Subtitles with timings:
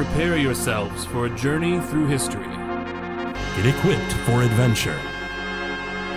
[0.00, 2.48] Prepare yourselves for a journey through history.
[2.48, 4.98] Get equipped for adventure,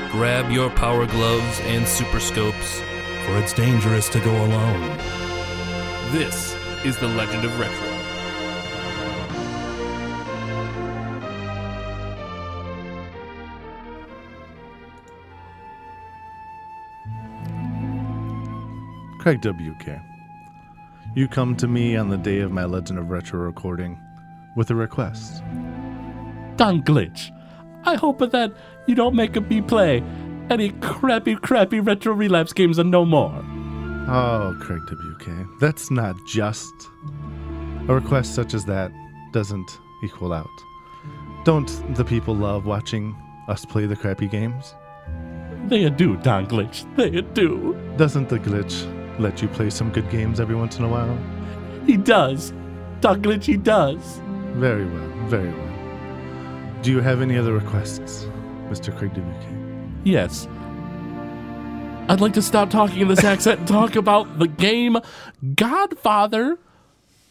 [0.09, 2.79] Grab your power gloves and super scopes.
[3.25, 4.97] for it's dangerous to go alone.
[6.13, 7.89] This is the Legend of Retro.
[19.19, 20.12] Craig WK.
[21.15, 24.01] You come to me on the day of my Legend of Retro recording
[24.55, 25.43] with a request.
[26.55, 27.29] Don Glitch,
[27.83, 28.51] I hope that
[28.87, 30.03] you don't make me play
[30.49, 33.45] any crappy, crappy retro relapse games and no more.
[34.09, 35.59] Oh, Craig WK.
[35.59, 36.73] That's not just.
[37.87, 38.91] A request such as that
[39.33, 40.47] doesn't equal out.
[41.45, 43.15] Don't the people love watching
[43.47, 44.73] us play the crappy games?
[45.67, 46.87] They do, Don Glitch.
[46.95, 47.79] They do.
[47.97, 51.17] Doesn't the glitch let you play some good games every once in a while?
[51.85, 52.53] He does.
[53.41, 54.21] He does.
[54.53, 56.81] Very well, very well.
[56.81, 58.27] Do you have any other requests,
[58.69, 58.95] Mr.
[58.97, 60.05] Craig WK?
[60.05, 60.47] Yes.
[62.09, 64.97] I'd like to stop talking in this accent and talk about the game
[65.55, 66.59] Godfather,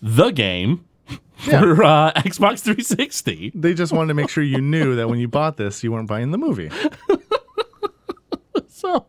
[0.00, 0.84] the game
[1.36, 3.52] for uh, Xbox 360.
[3.54, 6.08] They just wanted to make sure you knew that when you bought this, you weren't
[6.08, 6.70] buying the movie.
[8.82, 9.06] So,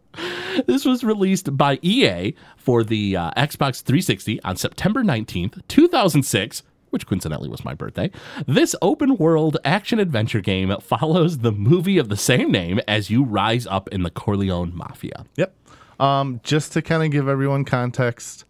[0.68, 7.08] this was released by EA for the uh, Xbox 360 on September 19th, 2006, which
[7.08, 8.12] coincidentally was my birthday.
[8.46, 13.24] This open world action adventure game follows the movie of the same name as you
[13.24, 15.26] rise up in the Corleone Mafia.
[15.38, 15.56] Yep.
[16.00, 18.46] Um, just to kind of give everyone context,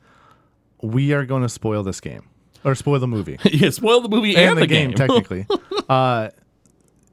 [0.82, 2.28] we are going to spoil this game
[2.66, 5.48] or spoil the movie yeah, spoil the movie and, and the, game, technically.
[5.88, 6.32] uh,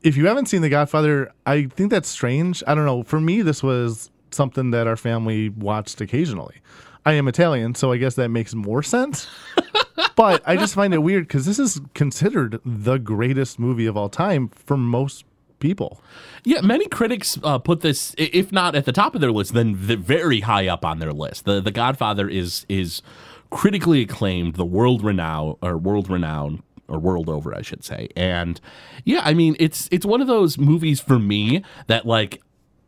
[0.03, 2.63] if you haven't seen The Godfather, I think that's strange.
[2.67, 3.03] I don't know.
[3.03, 6.57] For me, this was something that our family watched occasionally.
[7.05, 9.27] I am Italian, so I guess that makes more sense.
[10.17, 14.09] but I just find it weird because this is considered the greatest movie of all
[14.09, 15.25] time for most
[15.61, 16.03] people.
[16.45, 19.87] Yeah, many critics uh, put this, if not at the top of their list, then
[19.87, 21.45] the very high up on their list.
[21.45, 23.03] The The Godfather is is
[23.51, 28.09] critically acclaimed, the world renowned or world renowned or world over, I should say.
[28.17, 28.61] And
[29.05, 32.43] yeah, I mean, it's it's one of those movies for me that like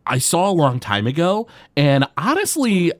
[0.07, 1.47] I saw a long time ago,
[1.77, 2.93] and honestly,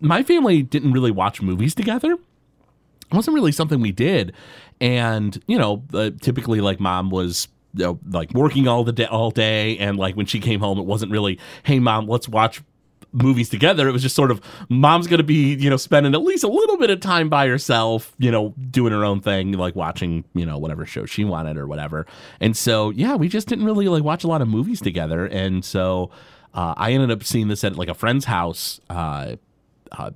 [0.00, 2.12] my family didn't really watch movies together.
[2.12, 4.34] It wasn't really something we did.
[4.80, 9.06] And you know uh, typically like mom was you know, like working all the day
[9.06, 9.78] all day.
[9.78, 12.62] And like when she came home it wasn't really hey mom let's watch
[13.12, 16.44] movies together it was just sort of mom's gonna be you know spending at least
[16.44, 20.24] a little bit of time by herself you know doing her own thing like watching
[20.34, 22.06] you know whatever show she wanted or whatever
[22.40, 25.64] and so yeah we just didn't really like watch a lot of movies together and
[25.64, 26.10] so
[26.54, 29.34] uh, i ended up seeing this at like a friend's house uh,
[29.92, 30.10] uh,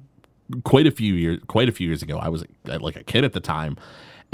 [0.64, 2.18] quite a few years quite a few years ago.
[2.18, 3.76] I was like a kid at the time.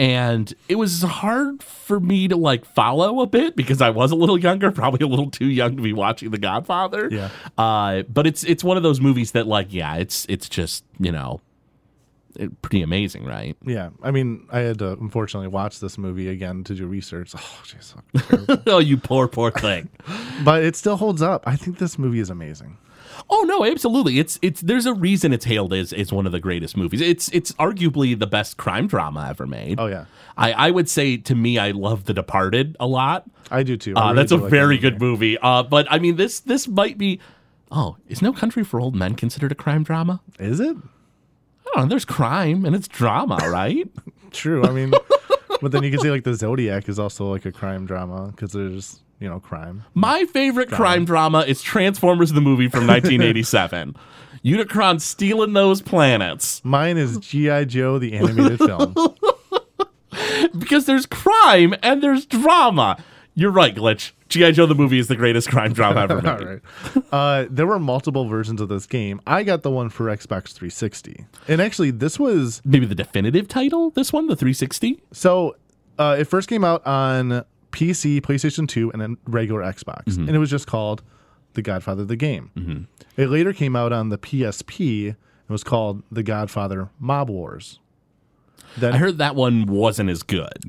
[0.01, 4.15] And it was hard for me to like follow a bit because I was a
[4.15, 7.11] little younger, probably a little too young to be watching The Godfather.
[7.13, 7.29] Yeah.
[7.59, 11.13] Uh, but it's it's one of those movies that like yeah, it's it's just you
[11.13, 11.43] know,
[12.35, 13.59] it, pretty amazing, right?
[13.63, 13.91] Yeah.
[14.03, 17.35] I mean, I had to unfortunately watch this movie again to do research.
[17.37, 18.63] Oh, jeez.
[18.69, 19.91] oh, you poor poor thing.
[20.47, 21.43] but it still holds up.
[21.47, 22.79] I think this movie is amazing.
[23.29, 24.19] Oh no, absolutely.
[24.19, 27.01] It's it's there's a reason it's hailed as, as one of the greatest movies.
[27.01, 29.79] It's it's arguably the best crime drama ever made.
[29.79, 30.07] Oh, yeah.
[30.37, 33.29] I, I would say to me I love The Departed a lot.
[33.51, 33.95] I do too.
[33.97, 35.37] I Uh, really that's do a like very that good movie.
[35.39, 37.21] Uh, but I mean this this might be
[37.71, 40.21] oh, is No Country for Old Men considered a crime drama?
[40.39, 40.77] Is it?
[40.77, 43.89] I don't know, there's crime and it's drama, right?
[44.33, 44.65] True.
[44.65, 44.93] I mean,
[45.61, 48.53] but then you can say like the Zodiac is also like a crime drama because
[48.53, 49.85] there's you know crime.
[49.95, 53.95] My favorite crime drama is Transformers the movie from 1987.
[54.45, 56.61] Unicron stealing those planets.
[56.65, 58.95] Mine is GI Joe the animated film.
[60.59, 62.97] because there's crime and there's drama.
[63.35, 64.13] You're right, Glitch.
[64.29, 64.53] G.I.
[64.53, 66.47] Joe the movie is the greatest crime drama ever All made.
[66.47, 66.61] right.
[67.13, 69.21] Uh, there were multiple versions of this game.
[69.27, 73.91] I got the one for Xbox 360, and actually this was Maybe the definitive title,
[73.91, 75.03] this one, the 360?
[75.13, 75.57] so.
[75.99, 80.39] Uh, it first came out on PC, PlayStation 2, and then regular Xbox, and it
[80.39, 81.03] was just called
[81.55, 82.87] The Godfather the Game.
[83.17, 85.09] It later came out on the PSP.
[85.09, 85.17] and
[85.49, 87.79] was called The Godfather Mob Wars.
[88.79, 90.63] Then I heard that one wasn't as good.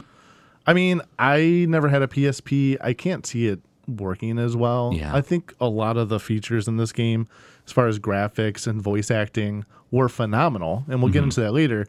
[0.66, 2.78] I mean, I never had a PSP.
[2.82, 4.92] I can't see it working as well.
[4.96, 5.14] Yeah.
[5.16, 7.28] I think a lot of the features in this game,
[7.66, 11.14] as far as graphics and voice acting, were phenomenal, and we'll Mm-hmm.
[11.14, 11.86] get into that later.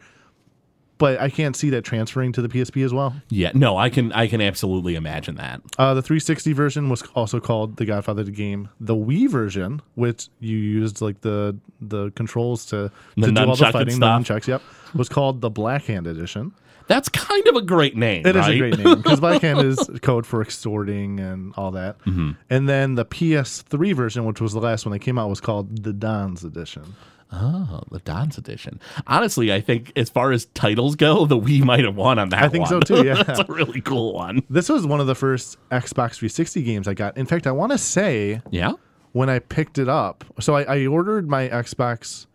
[1.02, 3.12] But I can't see that transferring to the PSP as well.
[3.28, 5.60] Yeah, no, I can I can absolutely imagine that.
[5.76, 8.68] Uh, the 360 version was also called The Godfather the Game.
[8.78, 13.56] The Wii version, which you used like the the controls to, The to do all
[13.56, 14.22] the fighting, the stuff.
[14.22, 14.62] nunchucks, yep,
[14.94, 16.52] was called the Black Hand Edition.
[16.86, 18.24] That's kind of a great name.
[18.24, 18.54] It is right?
[18.54, 21.98] a great name because Black Hand is code for extorting and all that.
[22.04, 22.32] Mm-hmm.
[22.48, 25.82] And then the PS3 version, which was the last one that came out, was called
[25.82, 26.94] the Don's Edition.
[27.32, 28.78] Oh, the Don's edition.
[29.06, 32.42] Honestly, I think as far as titles go, the Wii might have won on that.
[32.42, 33.22] I think so too, yeah.
[33.22, 34.42] That's a really cool one.
[34.50, 37.16] This was one of the first Xbox 360 games I got.
[37.16, 38.72] In fact, I want to say Yeah.
[39.12, 42.26] when I picked it up, so I, I ordered my Xbox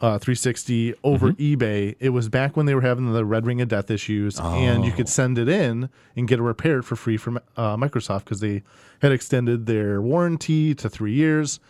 [0.00, 1.62] uh, 360 over Mm-hmm.
[1.62, 1.94] eBay.
[2.00, 4.90] It was back when they were having the Red Ring of Death issues, and you
[4.90, 5.10] could Oh.
[5.10, 8.62] send it in and get it repaired for free from uh, Microsoft because they
[9.00, 11.60] had extended their warranty to three years,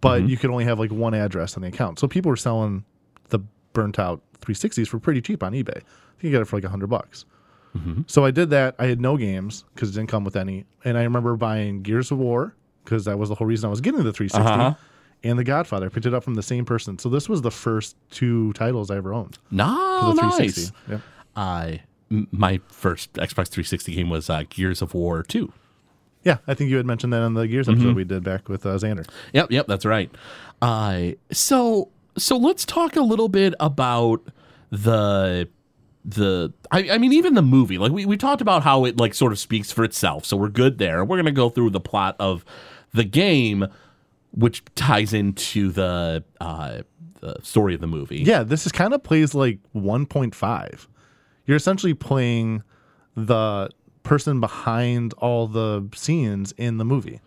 [0.00, 0.28] but Mm-hmm.
[0.28, 1.98] you could only have like one address on the account.
[1.98, 2.84] So people were selling
[3.28, 3.38] the
[3.72, 5.76] burnt out 360s for pretty cheap on eBay.
[5.76, 7.24] I think you get it for like a hundred bucks.
[7.76, 8.02] Mm-hmm.
[8.06, 8.74] So I did that.
[8.78, 12.10] I had no games because it didn't come with any, and I remember buying Gears
[12.10, 12.54] of War
[12.84, 14.74] because that was the whole reason I was getting the 360 Uh-huh.
[15.22, 15.86] and The Godfather.
[15.86, 16.98] I picked it up from the same person.
[16.98, 20.36] So this was the first two titles I ever owned No, the nice.
[20.36, 20.74] 360.
[20.88, 21.00] Yep.
[21.36, 21.80] I
[22.32, 25.52] my first Xbox 360 game was uh, Gears of War 2.
[26.22, 27.80] Yeah, I think you had mentioned that on the Gears Mm-hmm.
[27.80, 29.08] episode we did back with uh, Xander.
[29.32, 30.10] Yep, yep, that's right.
[30.60, 31.88] Uh, so
[32.18, 34.22] so let's talk a little bit about
[34.70, 35.48] the
[36.04, 39.12] the I, I mean even the movie like we, we talked about how it like
[39.14, 42.16] sort of speaks for itself so we're good there we're gonna go through the plot
[42.18, 42.42] of
[42.94, 43.66] the game
[44.30, 46.78] which ties into the uh
[47.20, 50.86] the story of the movie Yeah, this is kind of plays like 1.5.
[51.44, 52.62] You're essentially playing
[53.14, 53.68] the
[54.10, 57.20] person behind all the scenes in the movie.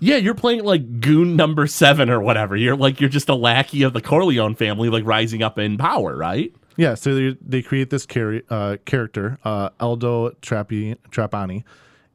[0.00, 2.56] Yeah, you're playing like goon number seven or whatever.
[2.56, 6.16] You're like you're just a lackey of the Corleone family, like rising up in power,
[6.16, 6.50] right?
[6.78, 11.62] Yeah, so they, they create this char- uh, character, uh, Aldo Trappi- Trapani,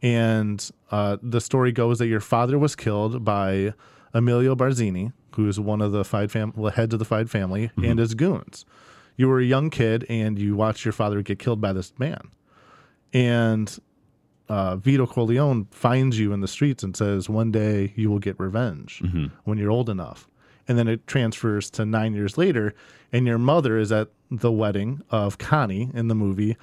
[0.01, 3.75] and uh, the story goes that your father was killed by
[4.11, 7.69] Emilio Barzini, who is one of the Fide fam- well, heads of the Fide family,
[7.77, 8.65] and his goons.
[9.17, 12.31] You were a young kid, and you watched your father get killed by this man.
[13.13, 13.77] And
[14.49, 18.39] uh, Vito Corleone finds you in the streets and says, "One day you will get
[18.39, 19.01] revenge
[19.43, 20.27] when you're old enough."
[20.67, 22.73] And then it transfers to nine years later,
[23.13, 26.57] and your mother is at the wedding of Connie in the movie,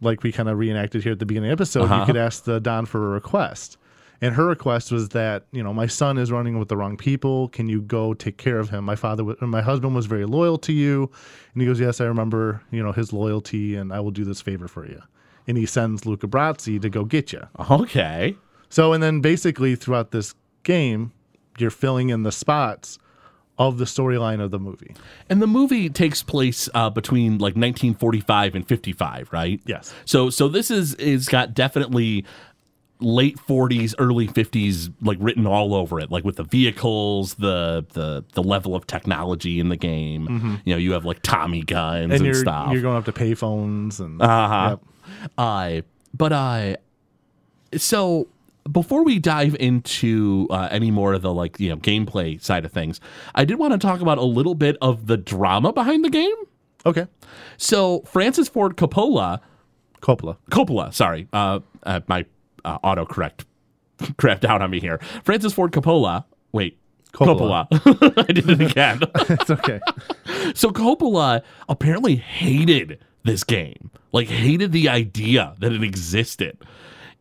[0.00, 1.90] like we kind of reenacted here at the beginning of the episode.
[2.00, 3.76] You could ask the Don for a request,
[4.20, 7.48] and her request was that you know my son is running with the wrong people.
[7.48, 8.84] Can you go take care of him?
[8.84, 11.10] My father, wa- or my husband was very loyal to you,
[11.54, 12.62] and he goes, "Yes, I remember.
[12.70, 15.00] You know his loyalty, and I will do this favor for you."
[15.46, 17.42] And he sends Luca Brasi to go get you.
[17.70, 18.36] Okay.
[18.70, 21.12] So, and then basically throughout this game,
[21.58, 22.98] you're filling in the spots
[23.56, 24.96] of the storyline of the movie.
[25.30, 29.60] And the movie takes place uh, between like 1945 and 55, right?
[29.64, 29.94] Yes.
[30.06, 32.24] So so this is is got definitely
[33.00, 38.24] late 40s early 50s like written all over it like with the vehicles the the
[38.34, 42.12] the level of technology in the game you know you have like tommy guns and,
[42.12, 42.14] Mm-hmm.
[42.14, 44.70] And you're stuff you're going up to payphones and Uh-huh.
[44.70, 44.80] Yep.
[45.38, 45.80] Uh,
[46.12, 46.76] but uh,
[47.76, 48.28] so
[48.70, 52.72] before we dive into uh, any more of the like you know gameplay side of
[52.72, 53.00] things,
[53.34, 56.34] I did want to talk about a little bit of the drama behind the game.
[56.86, 57.06] Okay.
[57.56, 59.40] So Francis Ford Coppola,
[60.00, 60.36] Coppola.
[60.50, 62.24] Coppola, sorry, uh, uh, my
[62.64, 63.44] uh, autocorrect
[63.98, 64.98] crapped out on me here.
[65.24, 66.24] Francis Ford Coppola.
[66.52, 66.78] Wait.
[67.12, 67.68] Coppola.
[67.70, 68.24] Coppola.
[68.28, 69.00] I did it again.
[69.14, 69.80] it's okay.
[70.54, 76.58] So Coppola apparently hated this game, like hated the idea that it existed.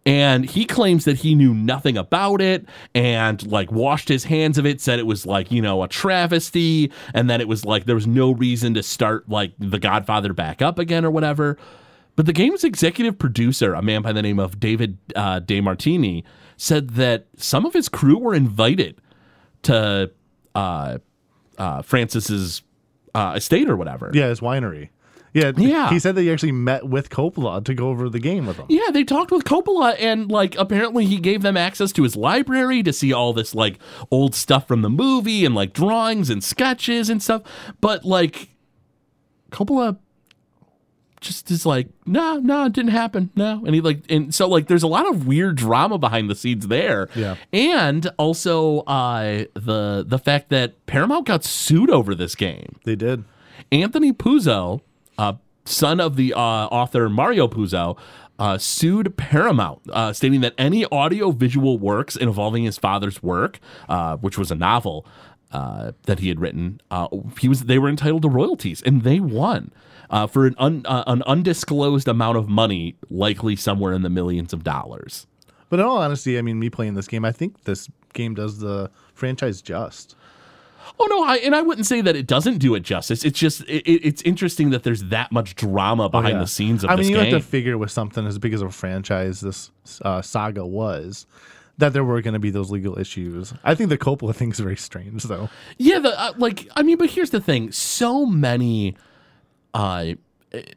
[0.05, 4.65] And he claims that he knew nothing about it and like washed his hands of
[4.65, 7.95] it, said it was like, you know, a travesty, and that it was like there
[7.95, 11.57] was no reason to start like The Godfather back up again or whatever.
[12.17, 16.23] But the game's executive producer, a man by the name of David uh, DeMartini,
[16.57, 18.99] said that some of his crew were invited
[19.63, 20.11] to
[20.53, 20.97] uh,
[21.57, 22.61] uh, Francis's
[23.15, 24.11] uh, estate or whatever.
[24.13, 24.89] Yeah, his winery.
[25.33, 25.89] Yeah, Yeah.
[25.89, 28.67] He said that he actually met with Coppola to go over the game with him.
[28.69, 32.83] Yeah, they talked with Coppola and like apparently he gave them access to his library
[32.83, 33.79] to see all this like
[34.11, 37.41] old stuff from the movie and like drawings and sketches and stuff.
[37.81, 38.49] But like
[39.51, 39.97] Coppola
[41.19, 43.31] just is like, no, no, it didn't happen.
[43.35, 43.63] No.
[43.65, 46.67] And he like and so like there's a lot of weird drama behind the scenes
[46.67, 47.09] there.
[47.15, 47.37] Yeah.
[47.51, 52.75] And also uh the the fact that Paramount got sued over this game.
[52.83, 53.23] They did.
[53.71, 54.81] Anthony Puzo,
[55.17, 55.33] uh,
[55.65, 57.97] son of the uh, author Mario Puzo,
[58.39, 64.37] uh, sued Paramount, uh, stating that any audio-visual works involving his father's work, uh, which
[64.37, 65.05] was a novel
[65.51, 67.07] uh, that he had written, uh,
[67.39, 69.71] he was they were entitled to royalties, and they won.
[70.09, 74.63] Uh, for an, un, an undisclosed amount of money, likely somewhere in the millions of
[74.63, 75.25] dollars.
[75.69, 78.59] But in all honesty, I mean, me playing this game, I think this game does
[78.59, 80.15] the franchise just.
[80.99, 83.25] Oh no, I, and I wouldn't say that it doesn't do it justice.
[83.25, 86.43] It's just it, it- it's interesting that there's that much drama behind Oh, Yeah.
[86.43, 87.33] the scenes of I this mean, you game.
[87.33, 89.71] have to figure with something as big as a franchise this
[90.03, 91.25] uh, saga was,
[91.77, 93.53] that there were going to be those legal issues.
[93.63, 95.49] I think the Coppola thing's very strange, though.
[95.77, 98.95] Yeah, the uh, like I mean, but here's the thing: so many,
[99.73, 100.13] uh,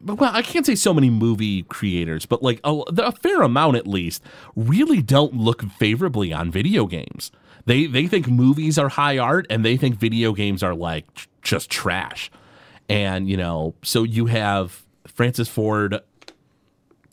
[0.02, 3.86] well, I can't say so many movie creators, but like a, a fair amount at
[3.86, 4.22] least,
[4.54, 7.30] really don't look favorably on video games.
[7.66, 11.26] They they think movies are high art, and they think video games are like tr-
[11.42, 12.30] just trash.
[12.88, 16.00] And you know, so you have Francis Ford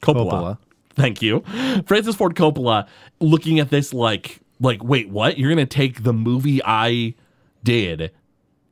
[0.02, 0.32] Coppola.
[0.32, 0.58] Coppola.
[0.96, 1.44] Thank you.
[1.88, 2.88] Francis Ford Coppola
[3.20, 5.38] looking at this like like wait, what?
[5.38, 7.16] You're going to take the movie I
[7.64, 8.12] did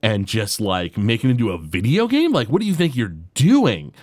[0.03, 2.31] and just like making it into a video game?
[2.31, 3.93] Like what do you think you're doing?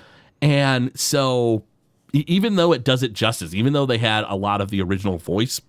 [0.42, 1.64] And so
[2.12, 5.18] even though it does it justice, even though they had a lot of the original
[5.18, 5.60] voice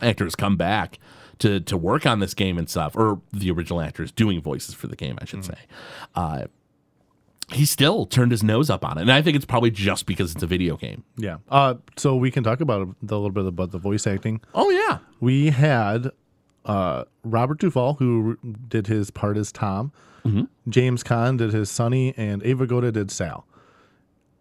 [0.00, 0.98] actors come back
[1.42, 4.86] to to work on this game and stuff, or the original actors doing voices for
[4.86, 5.58] the game, I should say.
[6.14, 6.44] Uh,
[7.52, 10.32] he still turned his nose up on it, and I think it's probably just because
[10.34, 11.04] it's a video game.
[11.16, 11.38] Yeah.
[11.50, 14.40] Uh, so we can talk about a little bit about the voice acting.
[14.54, 16.10] Oh yeah, We had
[16.64, 19.92] uh, Robert Duvall, who did his part as Tom.
[20.24, 20.44] Mm-hmm.
[20.70, 23.44] James Caan did his Sonny, and Abe Vigoda did Sal.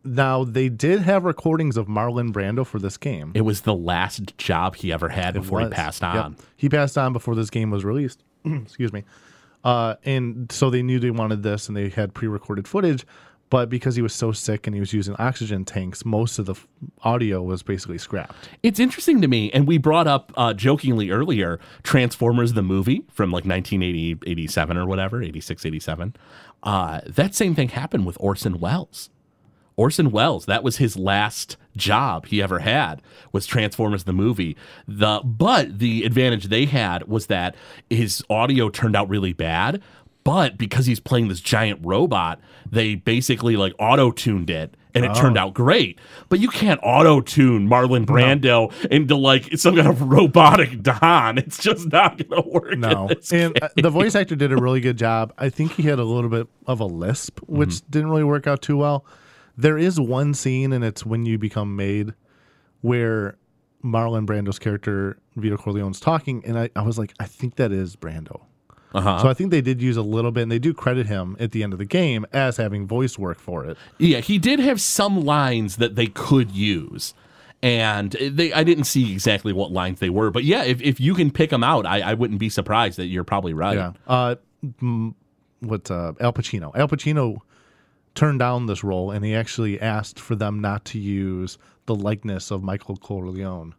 [0.04, 3.32] Now they did have recordings of Marlon Brando for this game.
[3.36, 5.74] it was the last job he ever had before he was.
[5.74, 6.16] passed Yep.
[6.16, 6.36] on.
[6.58, 8.24] He passed on before this game was released.
[8.46, 9.04] Excuse me.
[9.64, 13.06] Uh, and so they knew they wanted this, and they had pre-recorded footage.
[13.52, 16.54] But because he was so sick and he was using oxygen tanks, most of the
[16.54, 16.66] f-
[17.04, 18.34] audio was basically scrapped.
[18.64, 23.30] It's interesting to me, and we brought up uh, jokingly earlier Transformers the movie from
[23.30, 26.16] like 1980, 87 or whatever, 86, 87.
[26.64, 29.10] Uh, that same thing happened with Orson Welles.
[29.78, 33.02] Orson Welles, that was his last job he ever had
[33.32, 34.58] was Transformers the movie.
[34.88, 37.56] The but the advantage they had was that
[37.90, 39.82] his audio turned out really bad,
[40.24, 45.38] but because he's playing this giant robot, they basically like auto-tuned it and it turned
[45.38, 45.98] out great.
[46.28, 51.38] But you can't auto-tune Marlon Brando into like some kind of robotic Don.
[51.38, 52.78] It's just not going to work.
[52.78, 55.34] No, and uh, the voice actor did a really good job.
[55.38, 57.90] I think he had a little bit of a lisp, which Mm-hmm.
[57.92, 59.06] didn't really work out too well.
[59.58, 62.14] There is one scene, and it's when you become made,
[62.82, 63.38] where
[63.84, 67.96] Marlon Brando's character Vito Corleone's talking, and I, I was like, I think that is
[67.96, 68.42] Brando.
[68.94, 69.20] Uh-huh.
[69.20, 71.52] So I think they did use a little bit, and they do credit him at
[71.52, 73.78] the end of the game as having voice work for it.
[73.98, 77.14] Yeah, he did have some lines that they could use.
[77.64, 81.14] And they, I didn't see exactly what lines they were, but yeah, if, if you
[81.14, 83.78] can pick them out, I, I wouldn't be surprised that you're probably right.
[83.78, 83.94] Yeah.
[84.08, 84.36] Uh,
[85.60, 86.76] what uh, Al Pacino?
[86.76, 87.38] Al Pacino
[88.16, 92.52] turned down this role, and he actually asked for them not to use the likeness
[92.52, 93.74] of Michael Corleone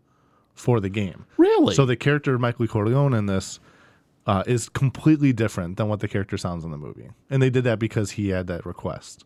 [0.54, 1.24] for the game.
[1.36, 1.74] Really?
[1.74, 3.60] So the character of Michael Corleone in this
[4.26, 7.64] uh, is completely different than what the character sounds in the movie, and they did
[7.64, 9.24] that because he had that request.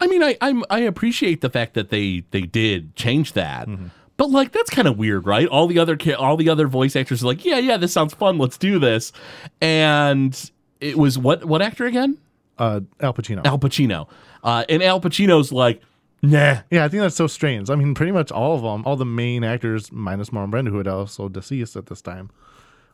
[0.00, 3.86] I mean, I I'm, I appreciate the fact that they they did change that, Mm-hmm.
[4.16, 5.46] but like that's kind of weird, right?
[5.48, 8.38] All the other all the other voice actors are like, yeah, yeah, this sounds fun,
[8.38, 9.12] let's do this,
[9.60, 12.18] and it was what what actor again?
[12.58, 13.44] Uh, Al Pacino.
[13.44, 14.08] Al Pacino,
[14.42, 15.80] uh, and Al Pacino's like,
[16.22, 17.68] nah, yeah, I think that's so strange.
[17.70, 20.78] I mean, pretty much all of them, all the main actors, minus Marlon Brando, who
[20.78, 22.30] had also deceased at this time,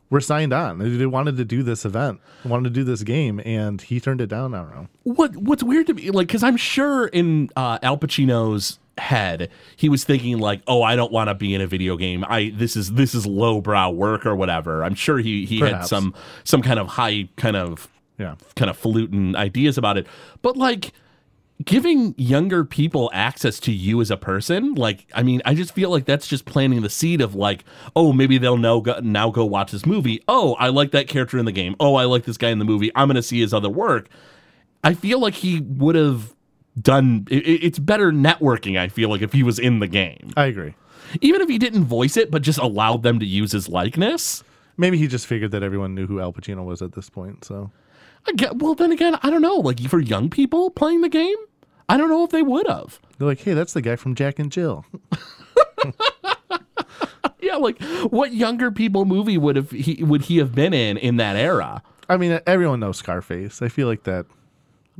[0.08, 0.78] were signed on.
[0.78, 4.20] They, they wanted to do this event, wanted to do this game, and he turned
[4.20, 4.54] it down.
[4.54, 4.88] I don't know.
[5.04, 9.88] what what's weird to me like because i'm sure in uh, al pacino's head he
[9.88, 12.76] was thinking like oh i don't want to be in a video game i this
[12.76, 16.12] is this is lowbrow work or whatever i'm sure he he had some
[16.44, 17.88] some kind of high kind of
[18.20, 18.34] Yeah.
[18.54, 20.06] kind of falutin ideas about it
[20.42, 20.92] but like
[21.64, 25.90] giving younger people access to you as a person like i mean i just feel
[25.90, 27.64] like that's just planting the seed of like
[27.96, 31.38] oh maybe they'll know go, now go watch this movie oh i like that character
[31.38, 33.52] in the game oh i like this guy in the movie i'm gonna see his
[33.54, 34.08] other work
[34.82, 36.34] I feel like he would have
[36.80, 37.26] done.
[37.30, 38.78] It, it's better networking.
[38.78, 40.74] I feel like if he was in the game, I agree.
[41.20, 44.42] even if he didn't voice it, but just allowed them to use his likeness.
[44.78, 47.44] Maybe he just figured that everyone knew who Al Pacino was at this point.
[47.44, 47.70] So
[48.28, 49.56] I get, well, then again, I don't know.
[49.56, 51.36] Like for young people playing the game,
[51.88, 53.00] I don't know if they would have.
[53.18, 54.84] they're like, hey, that's the guy from Jack and Jill.
[57.42, 61.16] Yeah, like what younger people movie would have he would he have been in in
[61.16, 61.82] that era?
[62.08, 63.62] I mean, everyone knows Scarface.
[63.62, 64.26] I feel like that.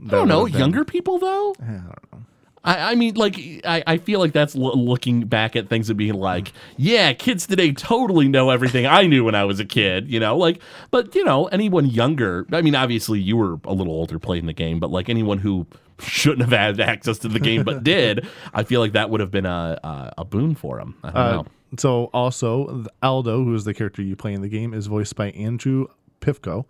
[0.06, 0.46] I don't know.
[0.46, 1.54] Younger people though.
[1.62, 2.22] I don't know.
[2.62, 5.96] I, I mean, like, I, I feel like that's lo- looking back at things and
[5.96, 10.10] being like, yeah, kids today totally know everything I knew when I was a kid,
[10.10, 10.36] you know?
[10.36, 14.44] Like, but, you know, anyone younger, I mean, obviously you were a little older playing
[14.46, 15.66] the game, but like anyone who
[16.00, 19.30] shouldn't have had access to the game but did, I feel like that would have
[19.30, 20.96] been a, a, a boon for them.
[21.02, 21.46] I don't Uh, know.
[21.78, 25.30] so also, Aldo, who is the character you play in the game, is voiced by
[25.30, 25.86] Andrew
[26.20, 26.66] Pifko.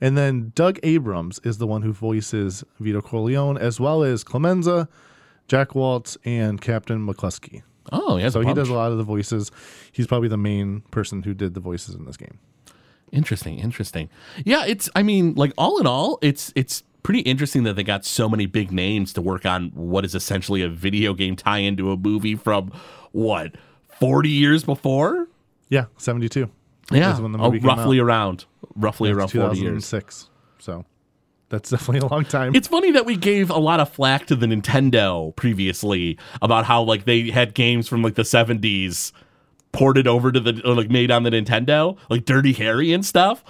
[0.00, 4.88] And then Doug Abrams is the one who voices Vito Corleone, as well as Clemenza,
[5.48, 7.62] Jack Woltz, and Captain McCluskey.
[7.92, 8.30] Oh, yeah.
[8.30, 9.50] So he does a lot of the voices.
[9.92, 12.38] He's probably the main person who did the voices in this game.
[13.12, 14.10] Interesting, interesting.
[14.44, 18.04] Yeah, it's I mean, like all in all, it's it's pretty interesting that they got
[18.04, 21.92] so many big names to work on what is essentially a video game tie into
[21.92, 22.72] a movie from
[23.12, 23.54] what,
[24.00, 25.28] 40 years before?
[25.68, 26.50] Yeah, 72.
[26.90, 27.16] Yeah.
[27.20, 28.04] When the Oh, came roughly out.
[28.04, 29.88] around roughly around 40 years.
[29.88, 30.28] 2006.
[30.58, 30.84] So
[31.48, 32.54] that's definitely a long time.
[32.54, 36.82] It's funny that we gave a lot of flack to the Nintendo previously about how
[36.82, 39.12] like they had games from like the 70s
[39.72, 43.44] ported over to the like made on the Nintendo, like Dirty Harry and stuff.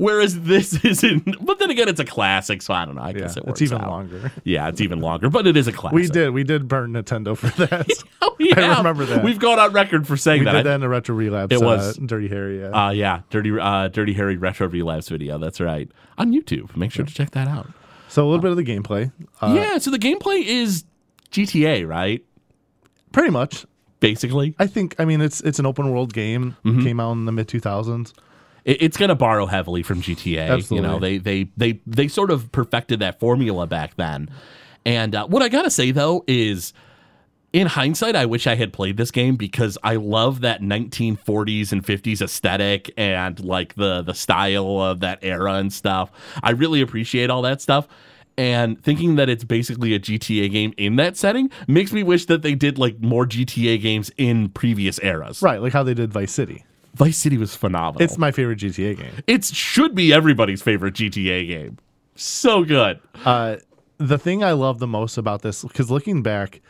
[0.00, 3.02] Whereas this isn't, but then again, it's a classic, so I don't know.
[3.02, 3.90] I yeah, guess it works it's even out.
[3.90, 4.32] longer.
[4.44, 5.94] Yeah, it's even longer, but it is a classic.
[5.94, 7.86] We did we did burn Nintendo for that.
[8.22, 8.54] Oh, yeah.
[8.74, 9.22] I remember that.
[9.22, 10.52] We've gone on record for saying we that.
[10.52, 11.54] did that in a retro relapse.
[11.54, 12.60] It was- uh, Dirty Harry.
[12.60, 12.68] Yeah.
[12.86, 15.36] Uh, yeah, Dirty uh, Dirty Harry retro relapse video.
[15.36, 16.74] That's right on YouTube.
[16.74, 17.68] Make sure to check that out.
[18.08, 19.12] so a little bit of the gameplay.
[19.42, 20.84] Uh, yeah, so the gameplay is
[21.30, 22.24] GTA, right?
[23.12, 23.66] Pretty much.
[24.00, 24.94] Basically, I think.
[24.98, 26.56] I mean, it's it's an open world game.
[26.64, 26.84] Mm-hmm.
[26.84, 28.14] Came out in the mid 2000s.
[28.64, 30.48] It, it's going to borrow heavily from GTA.
[30.48, 30.76] Absolutely.
[30.76, 34.30] You know, they they they they sort of perfected that formula back then.
[34.84, 36.72] And uh, what I gotta say though is,
[37.52, 41.84] in hindsight, I wish I had played this game because I love that 1940s and
[41.84, 46.10] 50s aesthetic and like the the style of that era and stuff.
[46.42, 47.88] I really appreciate all that stuff.
[48.38, 52.40] And thinking that it's basically a GTA game in that setting makes me wish that
[52.40, 55.42] they did like more GTA games in previous eras.
[55.42, 56.64] Right, like how they did Vice City.
[56.94, 58.02] Vice City was phenomenal.
[58.02, 59.12] It's my favorite GTA game.
[59.26, 61.78] It should be everybody's favorite GTA game.
[62.14, 63.00] So good.
[63.24, 63.56] Uh,
[63.98, 66.60] the thing I love the most about this, because looking back,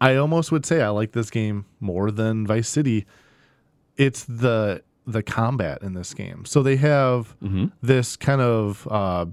[0.00, 3.06] I almost would say I like this game more than Vice City.
[3.96, 6.44] It's the the combat in this game.
[6.44, 7.36] So they have
[7.82, 9.26] this kind of uh,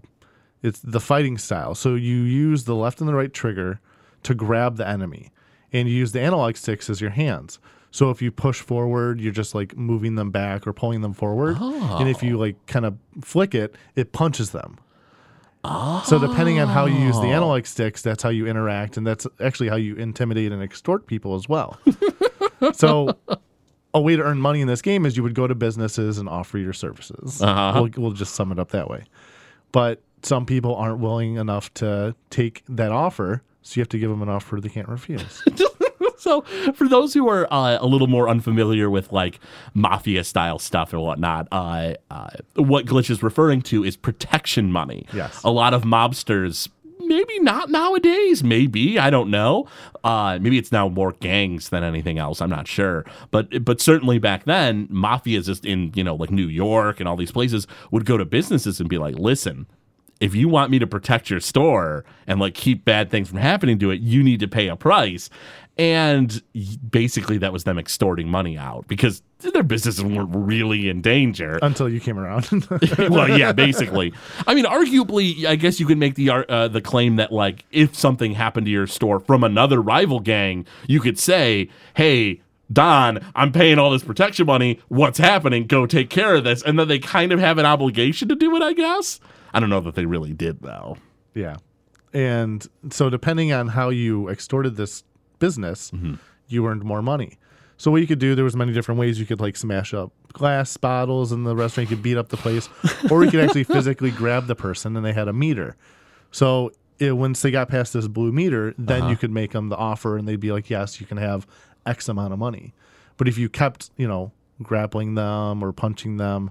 [0.61, 1.75] it's the fighting style.
[1.75, 3.79] So you use the left and the right trigger
[4.23, 5.31] to grab the enemy,
[5.71, 7.59] and you use the analog sticks as your hands.
[7.91, 11.57] So if you push forward, you're just like moving them back or pulling them forward.
[11.99, 14.77] And if you like kind of flick it, it punches them.
[16.05, 19.27] So depending on how you use the analog sticks, that's how you interact, and that's
[19.41, 21.77] actually how you intimidate and extort people as well.
[22.73, 23.17] so
[23.93, 26.29] a way to earn money in this game is you would go to businesses and
[26.29, 27.41] offer your services.
[27.41, 27.81] Uh-huh.
[27.81, 29.03] We'll, we'll just sum it up that way.
[29.71, 34.09] But some people aren't willing enough to take that offer, so you have to give
[34.09, 35.43] them an offer they can't refuse.
[36.17, 36.41] So,
[36.73, 39.39] for those who are uh, a little more unfamiliar with like
[39.73, 45.05] mafia style stuff and whatnot, uh, uh, what Glitch is referring to is protection money.
[45.13, 45.41] Yes.
[45.43, 49.67] A lot of mobsters, maybe not nowadays, maybe, I don't know.
[50.03, 52.41] Uh, maybe it's now more gangs than anything else.
[52.41, 53.05] I'm not sure.
[53.31, 57.15] But, but certainly back then, mafias just in, you know, like New York and all
[57.15, 59.67] these places would go to businesses and be like, listen,
[60.19, 63.79] if you want me to protect your store and like keep bad things from happening
[63.79, 65.29] to it, you need to pay a price.
[65.77, 66.41] And
[66.89, 71.59] basically, that was them extorting money out because their businesses weren't really in danger.
[71.61, 72.49] Until you came around.
[72.97, 74.11] well, yeah, basically.
[74.47, 77.95] I mean, arguably, I guess you could make the uh, the claim that like if
[77.95, 83.53] something happened to your store from another rival gang, you could say, "Hey." Don, I'm
[83.53, 84.81] paying all this protection money.
[84.89, 85.67] What's happening?
[85.67, 86.61] Go take care of this.
[86.61, 89.21] And then they kind of have an obligation to do it, I guess.
[89.53, 90.97] I don't know that they really did, though.
[91.33, 91.55] Yeah.
[92.13, 95.03] And so depending on how you extorted this
[95.39, 95.91] business,
[96.47, 97.37] you earned more money.
[97.79, 99.19] So what you could do, there was many different ways.
[99.19, 101.89] You could like smash up glass bottles in the restaurant.
[101.89, 102.69] You could beat up the place,
[103.11, 105.75] or you could actually physically grab the person, and they had a meter.
[106.31, 109.75] So it, once they got past this blue meter, then you could make them the
[109.77, 111.45] offer, and they'd be like, "Yes, you can have
[111.85, 112.73] X amount of money."
[113.17, 114.31] But if you kept, you know,
[114.63, 116.49] grappling them or punching them,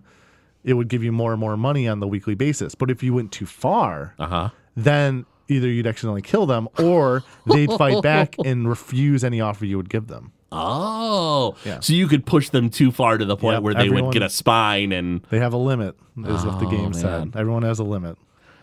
[0.62, 2.75] it would give you more and more money on the weekly basis.
[2.77, 4.49] But if you went too far, Uh huh.
[4.77, 9.77] then either you'd accidentally kill them or they'd fight back and refuse any offer you
[9.77, 10.33] would give them.
[10.53, 11.81] Oh, Yeah.
[11.81, 14.23] so you could push them too far to the point Yep, where they would get
[14.23, 16.95] a spine, and They have a limit, is what the Oh, game man.
[16.95, 17.33] said.
[17.37, 18.17] Everyone has a limit.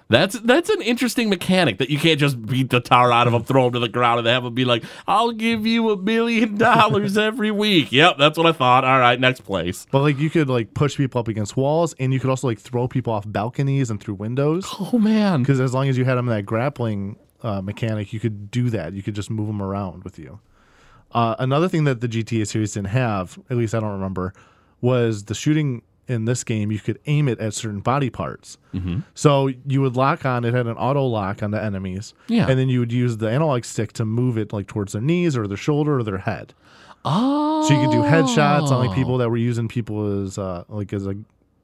[0.09, 3.43] That's that's an interesting mechanic that you can't just beat the tar out of them,
[3.43, 6.55] throw them to the ground, and have them be like, "I'll give you a million
[6.57, 8.83] dollars every week." Yep, that's what I thought.
[8.83, 9.85] All right, next place.
[9.91, 12.59] But like you could like push people up against walls and you could also like
[12.59, 14.65] throw people off balconies and through windows.
[14.79, 18.19] Oh man, Because as long as you had them in that grappling uh, mechanic, you
[18.19, 18.93] could do that.
[18.93, 20.39] You could just move them around with you.
[21.11, 24.33] Uh, another thing that the GTA series didn't have, at least I don't remember,
[24.81, 26.71] was the shooting in this game.
[26.71, 28.57] You could aim it at certain body parts.
[28.73, 28.99] Mm-hmm.
[29.13, 30.43] So you would lock on.
[30.45, 32.13] It had an auto lock on the enemies.
[32.27, 32.47] Yeah.
[32.49, 35.37] And then you would use the analog stick to move it like towards their knees
[35.37, 36.53] or their shoulder or their head.
[37.05, 40.63] oh, So you could do headshots on like people that were using people as uh,
[40.69, 41.15] like as a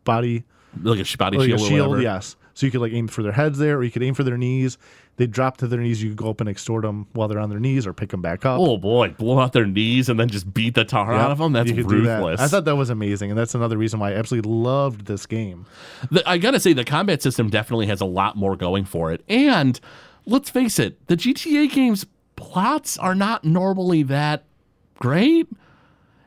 [0.03, 0.43] body
[0.83, 2.01] like a body like shield, a shield.
[2.01, 2.35] Yes.
[2.59, 4.37] So you could like aim for their heads there, or you could aim for their
[4.37, 4.77] knees.
[5.15, 6.03] They drop to their knees.
[6.03, 8.21] You could go up and extort them while they're on their knees, or pick them
[8.21, 8.59] back up.
[8.59, 11.53] Oh boy, blow out their knees and then just beat the tar out of them.
[11.53, 11.89] That's do that.
[11.89, 12.41] ruthless.
[12.41, 15.67] I thought that was amazing, and that's another reason why I absolutely loved this game.
[16.11, 19.23] The- I gotta say, the combat system definitely has a lot more going for it.
[19.29, 19.79] And
[20.25, 24.43] let's face it, the GTA games plots are not normally that
[24.95, 25.47] great.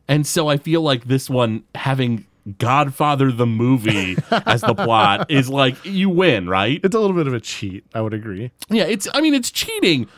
[0.09, 2.27] And so I feel like this one having
[2.59, 6.81] Godfather the movie as the plot is like you win, right?
[6.83, 7.85] It's a little bit of a cheat.
[7.95, 8.51] I would agree.
[8.69, 10.09] Yeah, it's I mean it's cheating,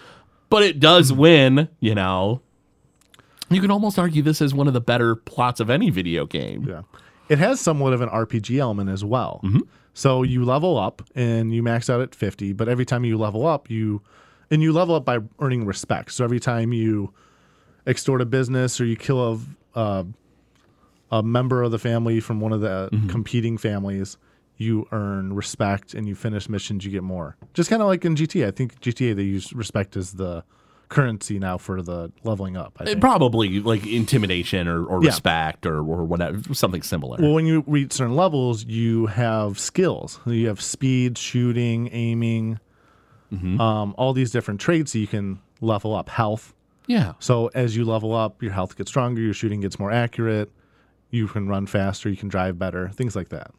[0.49, 2.41] but it does win, you know.
[3.51, 6.67] You can almost argue this is one of the better plots of any video game.
[6.67, 6.83] Yeah.
[7.29, 9.43] It has somewhat of an RPG element as well.
[9.95, 13.47] So you level up and you max out at 50, but every time you level
[13.47, 14.03] up, you
[14.51, 16.13] and you level up by earning respect.
[16.13, 17.13] So every time you
[17.87, 19.41] extort a business or you kill
[19.75, 20.05] a uh,
[21.11, 23.09] a member of the family from one of the mm-hmm.
[23.09, 24.17] competing families,
[24.57, 27.37] you earn respect and you finish missions, you get more.
[27.55, 28.47] Just kind of like in GTA.
[28.47, 30.45] I think GTA they use respect as the
[30.88, 32.77] currency now for the leveling up.
[32.79, 33.01] I eh, think.
[33.01, 35.09] Probably like intimidation or, or Yeah.
[35.09, 37.19] respect or, or whatever, something similar.
[37.21, 40.21] Well, when you reach certain levels, you have skills.
[40.27, 42.61] You have speed, shooting, aiming,
[43.33, 43.61] mm-hmm.
[43.61, 46.09] um, all these different traits that you can level up.
[46.09, 46.55] Health.
[46.87, 47.14] yeah.
[47.19, 50.53] So as you level up, your health gets stronger, your shooting gets more accurate.
[51.14, 53.53] You can run faster, you can drive better, things like that.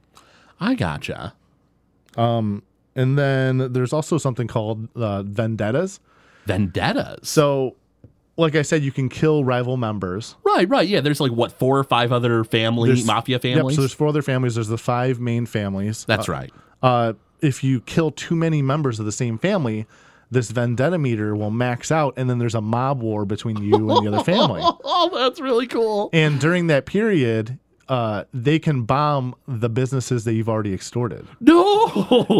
[0.59, 1.33] I gotcha.
[2.17, 2.61] And
[3.17, 5.99] then there's also something called uh, vendettas.
[6.45, 7.27] Vendettas.
[7.27, 7.75] So,
[8.37, 10.35] like I said, you can kill rival members.
[10.45, 10.87] Right, right.
[10.87, 14.07] Yeah, there's like what four or five other family There's- mafia Yep, so there's four
[14.07, 14.55] other families.
[14.55, 16.05] There's the five main families.
[16.05, 16.51] That's right.
[16.81, 19.85] uh, if you kill too many members of the same family,
[20.31, 24.05] this vendetta meter will max out, and then there's a mob war between you and
[24.05, 24.61] the other family.
[24.87, 26.09] Oh, that's really cool.
[26.13, 27.59] And during that period,
[27.89, 31.27] uh, they can bomb the businesses that you've already extorted.
[31.39, 31.85] No,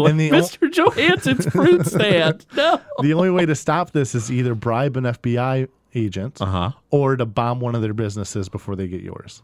[0.06, 0.70] And the o- Mr.
[0.70, 2.44] Johansson's fruit stand.
[2.56, 2.80] No.
[3.02, 6.70] The only way to stop this is either bribe an FBI agent Uh huh.
[6.90, 9.42] or to bomb one of their businesses before they get yours.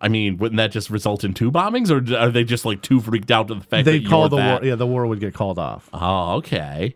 [0.00, 3.00] I mean, wouldn't that just result in two bombings, or are they just like too
[3.00, 4.60] freaked out to the fact that They that call the that?
[4.62, 4.68] war.
[4.68, 5.88] Yeah, the war would get called off.
[5.92, 6.94] Oh, okay.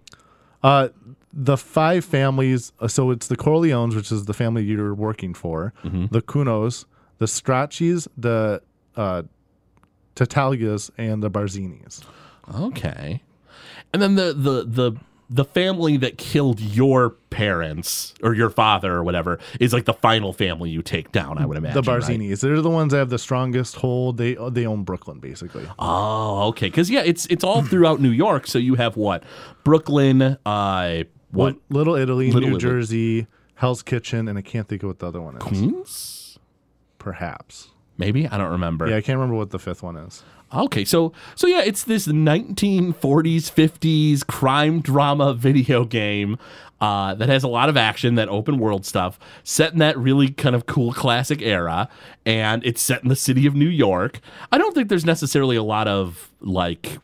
[0.62, 0.88] Uh,
[1.32, 2.72] the five families.
[2.80, 5.72] uh, So it's the Corleones, which is the family you're working for.
[5.82, 6.86] The Kunos,
[7.18, 8.62] the Straccis, the
[8.96, 9.24] uh,
[10.16, 12.02] Tattaglias, and the Barzinis.
[12.54, 13.22] Okay.
[13.92, 14.92] And then the the the
[15.30, 20.32] the family that killed your parents or your father or whatever is like the final
[20.32, 21.38] family you take down.
[21.38, 21.82] I would imagine.
[21.82, 22.02] The right?
[22.02, 22.40] Barzinis.
[22.40, 24.18] They're the ones that have the strongest hold.
[24.18, 25.66] They they own Brooklyn basically.
[25.78, 26.66] Oh, okay.
[26.66, 28.46] Because yeah, it's it's all throughout New York.
[28.46, 29.24] So you have what
[29.64, 32.60] Brooklyn, uh, what Li- Little Italy, Little New Italy.
[32.60, 35.42] Jersey, Hell's Kitchen, and I can't think of what the other one is.
[35.42, 36.38] Queens?
[36.98, 37.70] Perhaps.
[37.96, 38.88] Maybe I don't remember.
[38.88, 40.22] Yeah, I can't remember what the fifth one is.
[40.52, 42.94] Okay, so so yeah, it's this 1940s
[43.50, 46.38] 50s crime drama video game
[46.80, 50.30] uh, that has a lot of action, that open world stuff, set in that really
[50.30, 51.88] kind of cool classic era,
[52.26, 54.20] and it's set in the city of New York.
[54.52, 56.98] I don't think there's necessarily a lot of like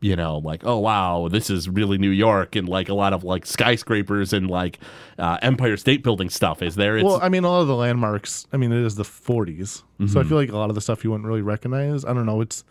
[0.00, 3.24] you know, like, oh wow, this is really New York, and like a lot of
[3.24, 4.78] like skyscrapers and like
[5.18, 6.62] uh, Empire State Building stuff.
[6.62, 6.96] Is there?
[6.96, 8.46] It's, well, I mean, a lot of the landmarks.
[8.52, 11.04] I mean, it is the 40s, so I feel like a lot of the stuff
[11.04, 12.04] you wouldn't really recognize.
[12.04, 12.40] I don't know.
[12.40, 12.64] It's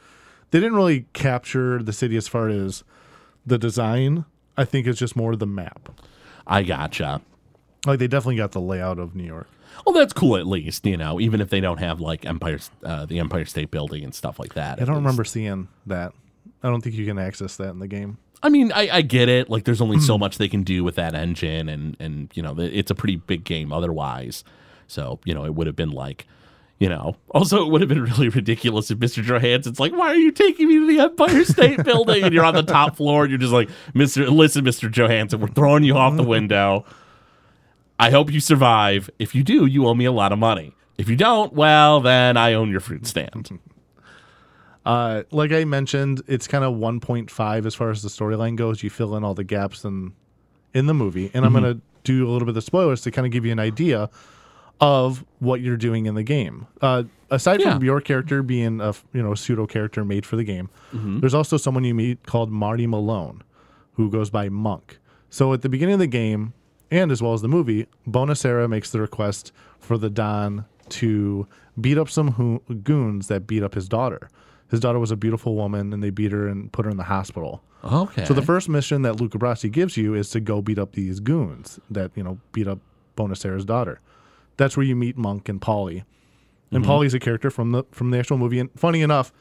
[0.52, 2.84] they didn't really capture the city as far as
[3.46, 4.26] the design.
[4.56, 5.90] I think it's just more the map.
[6.46, 7.22] I gotcha.
[7.86, 9.48] Like they definitely got the layout of New York.
[9.86, 13.06] Well, that's cool at least, you know, even if they don't have like Empire, uh,
[13.06, 14.82] the Empire State Building and stuff like that.
[14.82, 14.98] I don't least.
[14.98, 16.14] remember seeing that.
[16.68, 18.18] I don't think you can access that in the game.
[18.44, 19.50] I mean, I, I get it.
[19.50, 20.04] Like, there's only Hmm.
[20.04, 23.16] so much they can do with that engine, and and you know, it's a pretty
[23.16, 24.44] big game otherwise.
[24.88, 26.28] So you know, it would have been like,
[26.80, 29.24] you know, also it would have been really ridiculous if Mr.
[29.24, 32.54] Johansson's like, "Why are you taking me to the Empire State Building?" and you're on
[32.54, 34.30] the top floor, and you're just like, "Mr.
[34.30, 34.92] Listen, Mr.
[34.92, 36.86] Johansson, we're throwing you off the window.
[38.00, 39.10] I hope you survive.
[39.18, 40.76] If you do, you owe me a lot of money.
[41.00, 43.60] If you don't, well, then I own your fruit stand."
[44.88, 48.82] Uh, like I mentioned, it's kind of 1.5 as far as the storyline goes.
[48.84, 50.14] You fill in all the gaps in
[50.74, 51.62] in the movie, and I'm Mm-hmm.
[51.64, 54.10] going to do a little bit of spoilers to kind of give you an idea
[54.80, 56.68] of what you're doing in the game.
[56.82, 60.70] Uh, aside from your character being a you know pseudo character made for the game,
[60.94, 61.20] Mm-hmm.
[61.20, 63.44] there's also someone you meet called Marty Malone,
[63.94, 65.00] who goes by Monk.
[65.30, 66.54] So at the beginning of the game,
[66.92, 71.46] and as well as the movie, Bonasera makes the request for the Don to
[71.82, 74.30] beat up some hoo- goons that beat up his daughter.
[74.70, 77.04] His daughter was a beautiful woman, and they beat her and put her in the
[77.04, 77.64] hospital.
[77.84, 78.26] Okay.
[78.26, 81.20] So the first mission that Luca Brasi gives you is to go beat up these
[81.20, 82.80] goons that you know beat up
[83.16, 84.00] Bonasera's daughter.
[84.58, 86.04] That's where you meet Monk and Paulie.
[86.72, 88.60] And Paulie's a character from the from the actual movie.
[88.60, 89.32] And funny enough,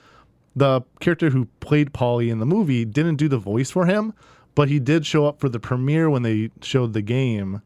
[0.54, 4.12] the character who played Paulie in the movie didn't do the voice for him,
[4.54, 7.62] but he did show up for the premiere when they showed the game,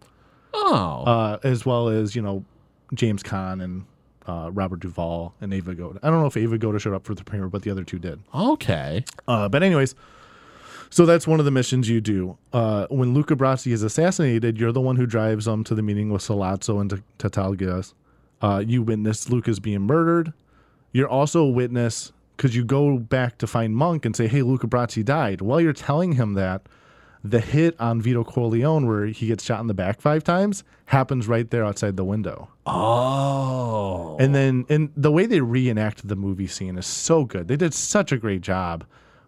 [0.54, 2.44] Oh, uh, as well as you know
[2.94, 3.84] James Caan and
[4.30, 5.98] uh, Robert Duvall and Abe Vigoda.
[6.02, 7.98] I don't know if Abe Vigoda showed up for the premiere, but the other two
[7.98, 8.20] did.
[8.34, 9.04] okay.
[9.26, 9.94] Uh, but anyways,
[10.88, 12.36] so that's one of the missions you do.
[12.52, 16.10] Uh, when Luca Brasi is assassinated, you're the one who drives them to the meeting
[16.10, 17.94] with Sollozzo and Tattaglias.
[18.40, 20.32] Uh, you witness Luca's being murdered.
[20.92, 24.66] You're also a witness because you go back to find Monk and say, "Hey, Luca
[24.66, 26.62] Brasi died." While you're telling him that,
[27.22, 31.28] the hit on Vito Corleone, where he gets shot in the back five times, happens
[31.28, 32.48] right there outside the window.
[32.66, 37.48] Oh, And then and the way they reenacted the movie scene is so good.
[37.48, 38.84] They did such a great job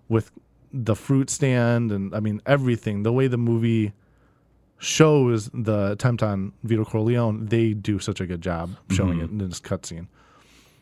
[0.08, 0.30] with
[0.72, 3.02] the fruit stand and I mean everything.
[3.02, 3.92] The way the movie
[4.78, 9.38] shows the attempt on Vito Corleone, they do such a good job showing it in
[9.38, 10.08] this cutscene.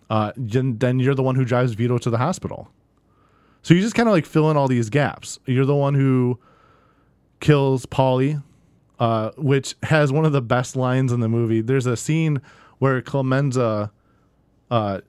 [0.08, 2.70] Uh, then, then you're the one who drives Vito to the hospital.
[3.62, 5.38] So you just kind of like fill in all these gaps.
[5.44, 6.38] You're the one who
[7.40, 8.42] kills Paulie,
[8.98, 11.60] uh, which has one of the best lines in the movie.
[11.60, 12.40] There's a scene
[12.78, 13.90] where Clemenza
[14.70, 15.00] uh,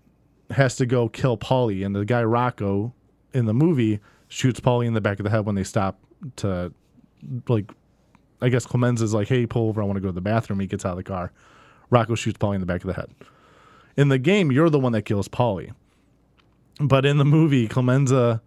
[0.50, 2.94] has to go kill Paulie, and the guy Rocco
[3.34, 6.00] in the movie shoots Paulie in the back of the head when they stop
[6.38, 6.74] to,
[7.48, 7.72] like,
[8.42, 9.82] I guess Clemenza's like, "Hey, pull over.
[9.82, 11.32] I want to go to the bathroom." He gets out of the car.
[11.90, 13.10] Rocco shoots Paulie in the back of the head.
[13.98, 15.72] In the game, you're the one that kills Paulie,
[16.80, 18.42] but in the movie, Clemenza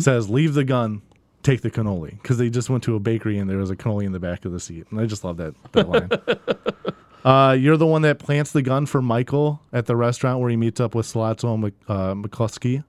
[0.00, 1.02] says, "Leave the gun."
[1.46, 4.04] Take the cannoli because they just went to a bakery and there was a cannoli
[4.04, 6.10] in the back of the seat, and I just love that that line.
[7.24, 10.56] Uh, you're the one that plants the gun for Michael at the restaurant where he
[10.56, 12.82] meets up with Sollozzo and uh, McCluskey.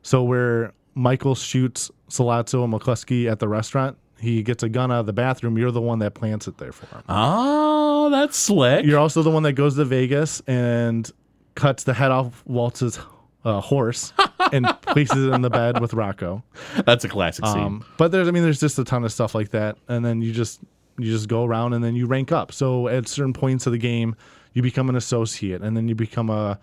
[0.00, 5.00] So where Michael shoots Sollozzo and McCluskey at the restaurant, he gets a gun out
[5.00, 5.58] of the bathroom.
[5.58, 7.02] You're the one that plants it there for him.
[7.08, 8.86] oh, that's slick.
[8.86, 11.10] You're also the one that goes to Vegas and
[11.54, 12.98] cuts the head off Woltz's
[13.44, 14.12] uh, horse
[14.52, 16.42] and places it in the bed with Rocco.
[16.84, 17.58] That's a classic scene.
[17.58, 20.22] Um, but there's, I mean, there's just a ton of stuff like that, and then
[20.22, 20.60] you just
[20.98, 22.52] you just go around and then you rank up.
[22.52, 24.14] So at certain points of the game,
[24.52, 26.58] you become an associate, and then you become a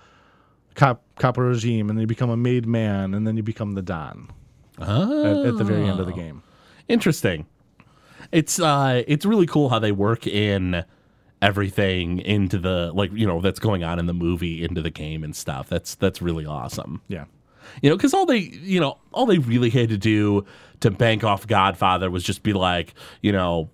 [0.75, 3.81] cop cop regime, and then you become a made man, and then you become the
[3.81, 4.29] don
[4.79, 4.87] at,
[5.47, 6.43] at the very end of the game.
[6.87, 7.45] Interesting.
[8.31, 10.83] It's uh it's really cool how they work in
[11.41, 15.23] everything into the like you know that's going on in the movie into the game
[15.23, 15.69] and stuff.
[15.69, 17.01] That's that's really awesome.
[17.07, 17.25] Yeah.
[17.81, 20.45] You know, because all they you know all they really had to do
[20.79, 23.69] to bank off Godfather was just be like you know.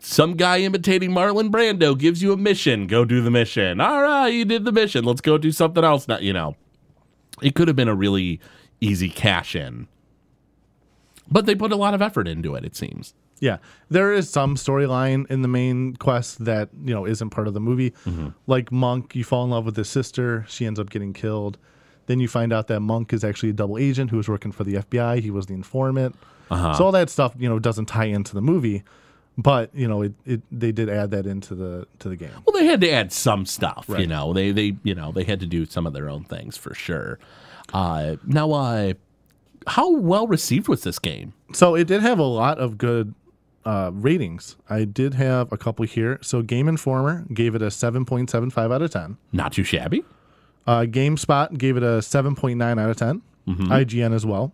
[0.00, 2.88] Some guy imitating Marlon Brando gives you a mission.
[2.88, 3.80] Go do the mission.
[3.80, 5.04] All right, you did the mission.
[5.04, 6.08] Let's go do something else.
[6.08, 6.56] Now, you know,
[7.40, 8.40] it could have been a really
[8.80, 9.86] easy cash in,
[11.30, 12.64] but they put a lot of effort into it.
[12.64, 13.14] It seems.
[13.40, 13.58] Yeah,
[13.90, 17.60] there is some storyline in the main quest that you know isn't part of the
[17.60, 17.92] movie.
[18.46, 20.44] Like Monk, you fall in love with his sister.
[20.48, 21.58] She ends up getting killed.
[22.06, 24.64] Then you find out that Monk is actually a double agent who was working for
[24.64, 25.20] the FBI.
[25.20, 26.14] He was the informant.
[26.76, 28.84] So all that stuff, you know, doesn't tie into the movie,
[29.36, 32.30] but you know, it, it they did add that into the to the game.
[32.46, 34.32] Well, they had to add some stuff, you know.
[34.32, 37.18] They they you know they had to do some of their own things for sure.
[37.74, 38.92] Uh, now, uh,
[39.66, 41.32] how well received was this game?
[41.52, 43.12] So it did have a lot of good
[43.66, 44.56] uh, ratings.
[44.70, 46.18] I did have a couple here.
[46.22, 49.18] So Game Informer gave it a seven point seven five out of ten.
[49.32, 50.04] Not too shabby.
[50.66, 53.22] Uh, GameSpot gave it a 7.9 out of 10.
[53.46, 54.52] IGN as well.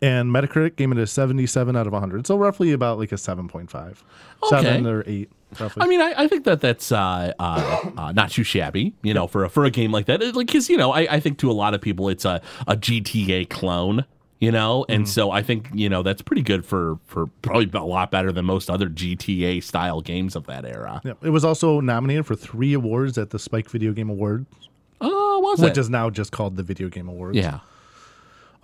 [0.00, 2.26] And Metacritic gave it a 77 out of 100.
[2.26, 3.96] So roughly about like a 7.5.
[4.48, 5.82] 7 or 8, roughly.
[5.82, 9.26] I mean, I, I think that that's uh, uh, uh, not too shabby, you know,
[9.26, 10.22] for a, for a game like that.
[10.22, 12.40] It- Like, because you know, I, I think to a lot of people, it's a,
[12.66, 14.06] a GTA clone,
[14.42, 17.84] you know, and so I think you know that's pretty good for for probably a
[17.84, 21.00] lot better than most other GTA style games of that era.
[21.04, 21.12] yeah.
[21.22, 24.46] It was also nominated for three awards at the Spike Video Game Awards,
[25.00, 25.78] Oh, was which it?
[25.78, 27.36] is now just called the Video Game Awards.
[27.38, 27.60] yeah.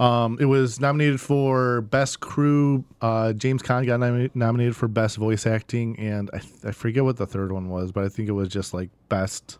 [0.00, 2.84] Um, it was nominated for Best Crew.
[3.02, 7.16] Uh, James Caan got nomi- nominated for Best Voice Acting, and I, I forget what
[7.16, 9.58] the third one was, but I think it was just like Best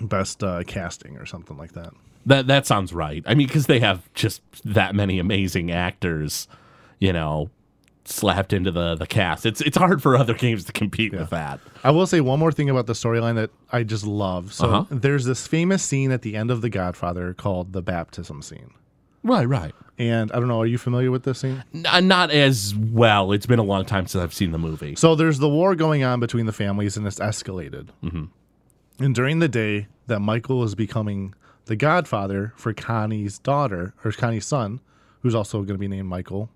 [0.00, 1.92] Best uh, Casting or something like that.
[2.26, 3.22] That that sounds right.
[3.26, 6.46] I mean, because they have just that many amazing actors,
[7.00, 7.50] you know,
[8.04, 9.44] slapped into the the cast.
[9.46, 11.60] It's it's hard for other games to compete with that.
[11.84, 14.52] I will say one more thing about the storyline that I just love.
[14.52, 14.84] So Uh-huh.
[14.90, 18.70] there's this famous scene at the end of The Godfather called the baptism scene.
[19.24, 19.72] Right, right.
[19.98, 21.62] And I don't know, are you familiar with this scene?
[21.72, 23.30] N- uh, not as well.
[23.30, 24.96] It's been a long time since I've seen the movie.
[24.96, 27.88] So there's the war going on between the families, and it's escalated.
[28.02, 28.24] Mm-hmm.
[29.04, 31.34] And during the day that Michael is becoming
[31.66, 34.80] the godfather for Connie's daughter, or Connie's son,
[35.20, 36.50] who's also going to be named Michael,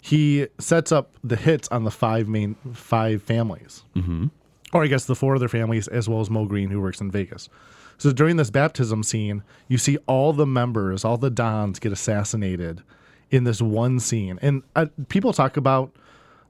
[0.00, 3.82] he sets up the hits on the five main five families.
[3.96, 4.26] Mm-hmm.
[4.72, 7.10] or I guess the four other families, as well as Moe Greene, who works in
[7.10, 7.48] Vegas.
[7.96, 12.82] So during this baptism scene, you see all the members, all the Dons get assassinated
[13.30, 14.38] in this one scene.
[14.40, 15.90] And uh, people talk about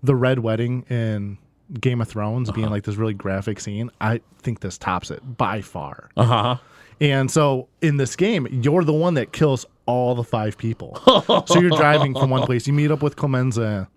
[0.02, 1.38] the Red Wedding in
[1.80, 3.90] Game of Thrones being like this really graphic scene.
[4.00, 6.10] I think this tops it by far.
[6.16, 6.56] Uh huh.
[7.00, 10.96] And so in this game, you're the one that kills all the five people.
[11.46, 12.66] so you're driving from one place.
[12.66, 13.88] You meet up with Clemenza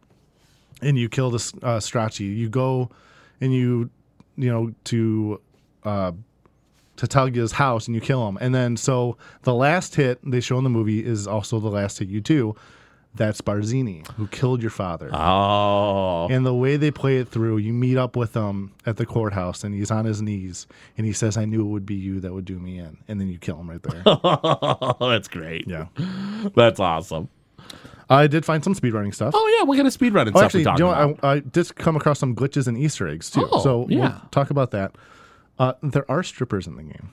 [0.81, 2.35] and you kill this uh, Stracci.
[2.35, 2.89] You go
[3.39, 3.89] and you,
[4.37, 5.41] you know, to
[5.83, 6.11] uh,
[6.97, 8.37] to Tattaglia's house and you kill him.
[8.39, 11.99] And then so the last hit they show in the movie is also the last
[11.99, 12.55] hit you do.
[13.13, 15.09] That's Barzini, who killed your father.
[15.13, 15.17] Oh.
[16.31, 19.65] And the way they play it through, you meet up with him at the courthouse
[19.65, 20.65] and he's on his knees
[20.97, 22.97] and he says, I knew it would be you that would do me in.
[23.09, 24.01] And then you kill him right there.
[25.09, 25.67] That's great.
[25.67, 25.87] yeah.
[26.55, 27.27] That's awesome.
[28.09, 29.33] I did find some speedrunning stuff.
[29.35, 30.43] Oh yeah, we're gonna speed run Oh, stuff.
[30.43, 31.19] actually, to you know, about.
[31.23, 33.47] I, I did come across some glitches and Easter eggs too.
[33.51, 33.99] Oh, so yeah.
[33.99, 34.95] we'll talk about that.
[35.59, 37.09] Uh, there are strippers in the game.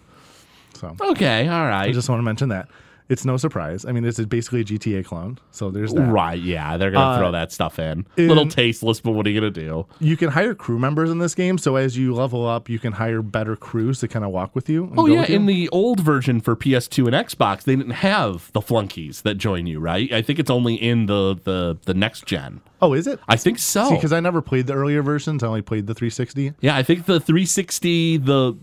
[0.75, 1.89] So okay, all right.
[1.89, 2.69] I just want to mention that.
[3.09, 3.87] It's no surprise.
[3.87, 5.39] I mean, it's basically a GTA clone.
[5.51, 6.03] So there's that.
[6.11, 8.05] Right, yeah, they're gonna Uh, throw that stuff in.
[8.19, 9.87] in- Little tasteless, but what are you gonna do?
[9.99, 11.57] You can hire crew members in this game.
[11.57, 14.69] So as you level up, you can hire better crews to kind of walk with
[14.69, 14.85] you.
[14.85, 15.37] and Oh go yeah, you.
[15.37, 19.67] in the old version for PS2 and Xbox, they didn't have the flunkies that join
[19.67, 20.13] you, right?
[20.13, 22.61] I think it's only in the the the next gen.
[22.83, 23.19] oh, is it?
[23.27, 23.91] I think so.
[23.95, 25.43] because I never played the earlier versions.
[25.43, 26.53] I only played the 360.
[26.61, 28.55] yeah, I think the 360, the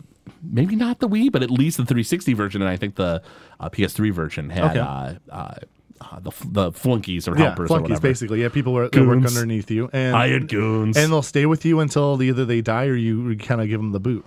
[0.41, 3.21] maybe not the Wii, but at least the 360 version, and I think the
[3.59, 4.79] uh, PS3 version had Okay.
[4.79, 5.55] uh, uh,
[6.01, 8.01] uh, the the flunkies or Yeah, helpers or flunkies whatever.
[8.07, 8.41] basically.
[8.41, 10.97] Yeah, people were, that work underneath you, and Hired goons.
[10.97, 13.91] and they'll stay with you until either they die or you kind of give them
[13.91, 14.25] the boot.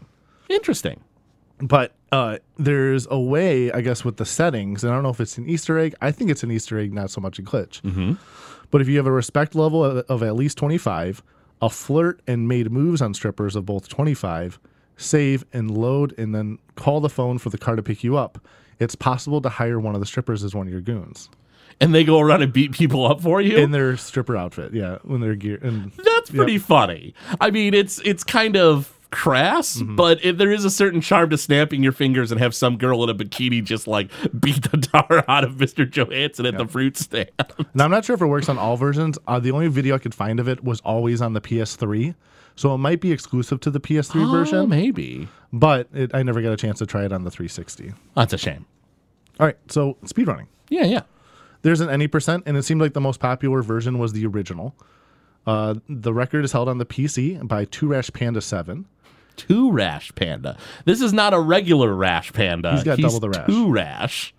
[0.49, 1.01] Interesting.
[1.61, 5.21] But uh, there's a way, I guess, with the settings, and I don't know if
[5.21, 5.95] it's an Easter egg.
[6.01, 7.83] I think it's an Easter egg, not so much a glitch.
[7.83, 8.13] Mm-hmm.
[8.71, 11.23] But if you have a respect level of, of at least 25,
[11.61, 14.61] a flirt and made moves on strippers of both 25,
[14.99, 18.39] save and load, and then call the phone for the car to pick you up,
[18.79, 21.29] it's possible to hire one of the strippers as one of your goons
[21.81, 23.57] And they go around and beat people up for you.
[23.57, 24.75] in their stripper outfit.
[24.75, 27.15] Yeah, when they're gear and That's pretty funny.
[27.41, 29.97] I mean, it's it's kind of crass, Mm-hmm.
[29.97, 33.03] but it, there is a certain charm to snapping your fingers and have some girl
[33.05, 35.89] in a bikini just like beat the tar out of Mr.
[35.91, 37.31] Johansson at the fruit stand.
[37.75, 39.17] Now I'm not sure if it works on all versions.
[39.27, 42.15] Uh, the only video I could find of it was always on the PS3,
[42.59, 44.69] so it might be exclusive to the PS3 Oh, version.
[44.69, 45.29] maybe.
[45.53, 47.93] But it, I never got a chance to try it on the 360.
[48.15, 48.67] That's a shame.
[49.41, 50.47] All right, so speedrunning.
[50.69, 51.03] Yeah, yeah.
[51.63, 54.75] There's an any percent, and it seemed like the most popular version was the original.
[55.47, 58.87] Uh, the record is held on the PC by Two Rash Panda Seven.
[59.37, 60.57] Two rash panda.
[60.85, 62.73] This is not a regular rash panda.
[62.73, 63.47] He's got double the rash.
[63.47, 64.35] Two rash.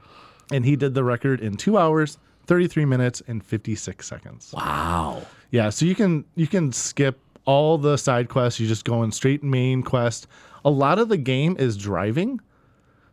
[0.52, 4.54] and he did the record in two hours, 33 minutes, and 56 seconds.
[4.54, 5.22] Wow.
[5.52, 8.60] Yeah, so you can you can skip all the side quests.
[8.60, 10.28] You just go in straight main quest.
[10.66, 12.40] A lot of the game is driving,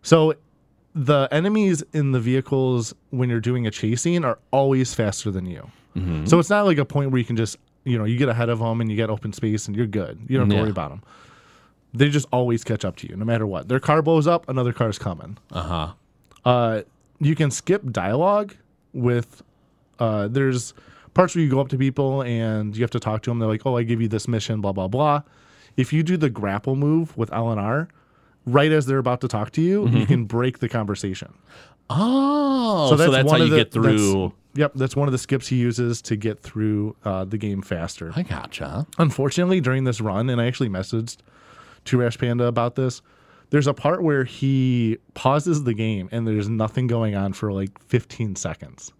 [0.02, 0.34] so
[0.94, 5.46] the enemies in the vehicles when you're doing a chase scene are always faster than
[5.46, 5.70] you.
[6.26, 8.50] So it's not like a point where you can just you know you get ahead
[8.50, 10.18] of them and you get open space and you're good.
[10.28, 10.60] You don't have to Yeah.
[10.62, 11.02] worry about them.
[11.94, 13.68] They just always catch up to you, no matter what.
[13.68, 15.38] Their car blows up, another car's coming.
[15.50, 15.92] Uh huh.
[16.44, 16.82] Uh,
[17.20, 18.54] you can skip dialogue
[18.92, 19.42] with.
[19.98, 20.74] Uh, there's
[21.16, 23.38] parts where you go up to people and you have to talk to them.
[23.40, 25.22] They're like, "Oh, I give you this mission," blah blah blah.
[25.76, 27.88] If you do the grapple move with L and R,
[28.46, 31.34] right as they're about to talk to you, you can break the conversation.
[31.90, 33.82] Oh, so that's, how one you of the- get through.
[34.22, 37.60] that's- Yep, that's one of the skips he uses to get through uh, the game
[37.60, 38.10] faster.
[38.16, 38.86] I gotcha.
[38.96, 41.18] Unfortunately, during this run, and I actually messaged
[41.84, 43.02] to Rash Panda about this,
[43.50, 47.78] there's a part where he pauses the game and there's nothing going on for like
[47.82, 48.94] 15 seconds.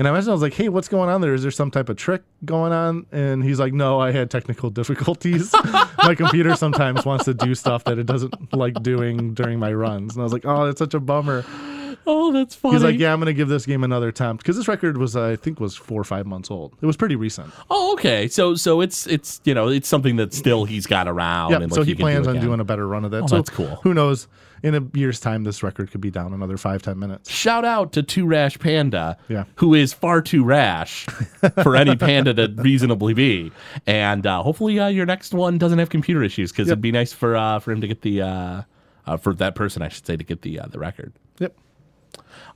[0.00, 1.34] And I messaged, I was like, hey, what's going on there?
[1.34, 3.04] Is there some type of trick going on?
[3.12, 5.52] And he's like, no, I had technical difficulties.
[5.98, 10.14] my computer sometimes wants to do stuff that it doesn't like doing during my runs.
[10.14, 11.44] And I was like, oh, that's such a bummer.
[12.06, 12.76] Oh, that's funny.
[12.76, 14.42] He's like, yeah, I'm going to give this game another attempt.
[14.42, 16.74] Because this record was, I think, was four or five months old.
[16.80, 17.52] It was pretty recent.
[17.68, 18.26] Oh, okay.
[18.26, 21.50] So so it's it's you know it's something that still he's got around.
[21.50, 23.24] Yeah, and, like, so he do plans on doing a better run of that.
[23.24, 23.76] Oh, so that's cool.
[23.82, 24.28] Who knows?
[24.62, 27.30] In a year's time, this record could be down another five, ten minutes.
[27.30, 29.44] Shout out to Two Rash Panda, Yeah.
[29.56, 31.06] who is far too rash
[31.62, 33.52] for any panda to reasonably be.
[33.86, 36.72] And uh, hopefully uh, your next one doesn't have computer issues because Yep.
[36.74, 38.62] it'd be nice for uh, for him to get the uh,
[39.06, 41.12] uh, for that person I should say to get the uh, the record.
[41.38, 41.56] Yep.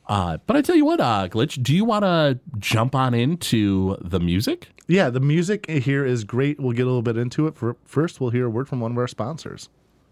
[0.06, 3.96] Uh, but I tell you what, uh, Glitch, do you want to jump on into
[4.02, 4.68] the music?
[4.86, 6.60] Yeah, the music here is great.
[6.60, 7.56] We'll get a little bit into it.
[7.56, 9.70] For, first, we'll hear a word from one of our sponsors.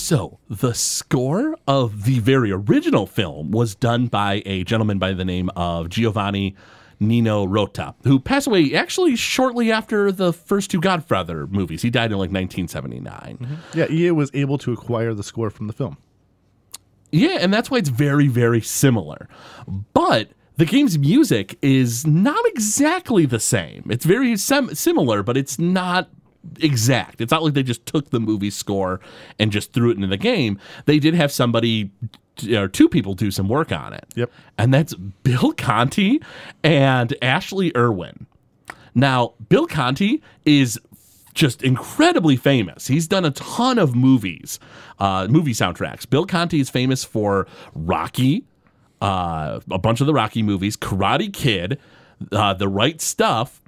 [0.00, 5.26] So, the score of the very original film was done by a gentleman by the
[5.26, 6.56] name of Giovanni
[6.98, 11.82] Nino Rota, who passed away actually shortly after the first two Godfather movies.
[11.82, 13.38] He died in like 1979.
[13.40, 13.78] Mm-hmm.
[13.78, 15.98] Yeah, EA was able to acquire the score from the film.
[17.12, 19.28] Yeah, and that's why it's very, very similar.
[19.92, 23.84] But the game's music is not exactly the same.
[23.90, 26.08] It's very sem- similar, but it's not
[26.58, 27.20] exact.
[27.20, 29.00] It's not like they just took the movie score
[29.38, 30.58] and just threw it into the game.
[30.86, 31.90] They did have somebody
[32.54, 34.06] or two people do some work on it.
[34.14, 34.30] Yep.
[34.58, 36.22] And that's Bill Conti
[36.62, 38.26] and Ashley Irwin.
[38.94, 40.78] Now, Bill Conti is
[41.34, 42.86] just incredibly famous.
[42.86, 44.58] He's done a ton of movies,
[44.98, 46.08] uh, movie soundtracks.
[46.08, 48.44] Bill Conti is famous for Rocky,
[49.00, 51.78] uh, a bunch of the Rocky movies, Karate Kid,
[52.32, 53.60] uh, The Right Stuff,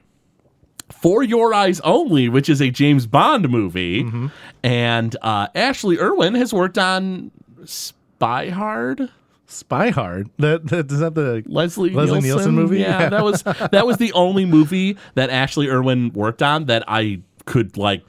[1.00, 4.06] For Your Eyes Only, which is a James Bond movie,
[4.62, 7.30] and uh, Ashley Irwin has worked on
[7.64, 9.10] Spy Hard.
[9.46, 10.30] Spy Hard.
[10.38, 12.78] That, that is that the Leslie, Leslie Nielsen movie?
[12.78, 13.08] Yeah, Yeah.
[13.10, 17.76] that was that was the only movie that Ashley Irwin worked on that I could
[17.76, 18.02] like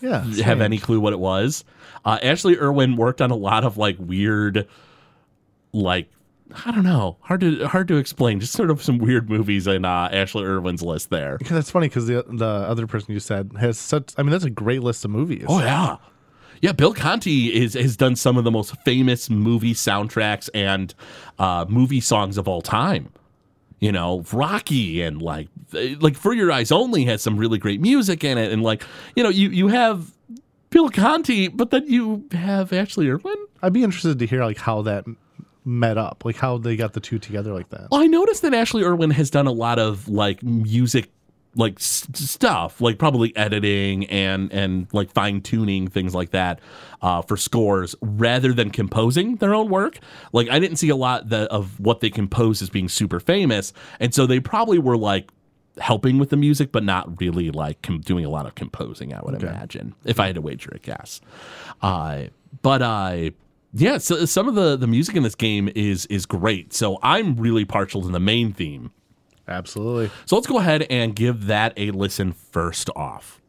[0.00, 1.64] yeah have any clue what it was.
[2.04, 4.66] Uh, Ashley Irwin worked on a lot of like weird,
[5.72, 6.08] like
[6.64, 8.40] I don't know, hard to hard to explain.
[8.40, 11.38] Just sort of some weird movies in uh, Ashley Irwin's list there.
[11.40, 14.12] Yeah, that's funny because the the other person you said has such.
[14.16, 15.44] I mean, that's a great list of movies.
[15.48, 15.96] Oh yeah.
[16.60, 20.94] Yeah, Bill Conti is has done some of the most famous movie soundtracks and
[21.38, 23.12] uh, movie songs of all time.
[23.80, 28.22] You know, Rocky and like like For Your Eyes Only has some really great music
[28.22, 28.84] in it, and like
[29.16, 30.12] you know, you you have
[30.70, 33.34] Bill Conti, but then you have Ashley Irwin.
[33.60, 35.04] I'd be interested to hear like how that
[35.64, 37.88] met up, like how they got the two together like that.
[37.90, 41.10] Well, I noticed that Ashley Irwin has done a lot of like music
[41.54, 46.60] like s- stuff like probably editing and and like fine tuning things like that
[47.02, 49.98] uh, for scores rather than composing their own work.
[50.32, 53.72] Like i didn't see a lot that, of what they composed as being super famous
[54.00, 55.30] and so they probably were like
[55.78, 59.20] helping with the music but not really like com- doing a lot of composing i
[59.22, 61.20] would imagine if i had to wager a guess.
[61.80, 62.24] Uh,
[62.62, 63.30] but uh
[63.72, 66.98] yeah so uh, some of the the music in this game is is great so
[67.02, 68.90] i'm really partial to the main theme
[69.48, 70.10] Absolutely.
[70.24, 73.41] so let's go ahead and give that a listen first off.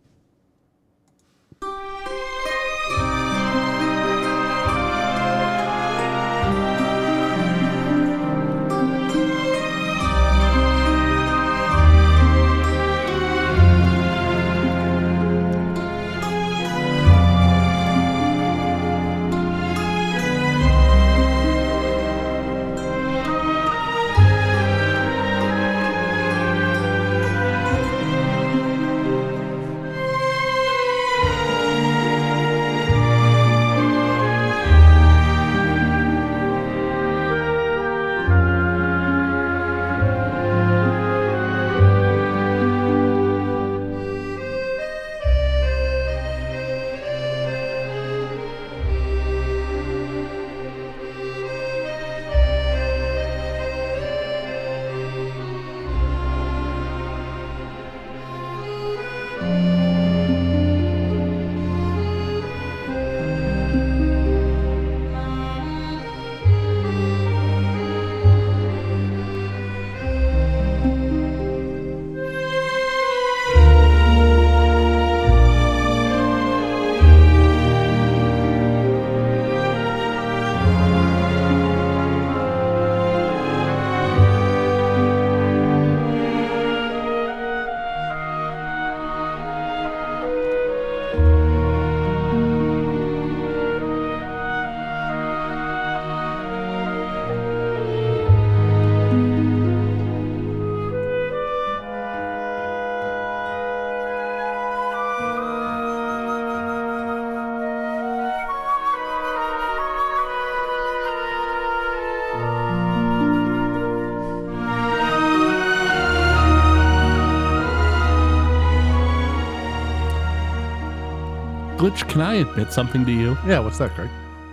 [122.13, 123.35] Can I admit something to you?
[123.47, 124.09] Yeah, what's that, Craig?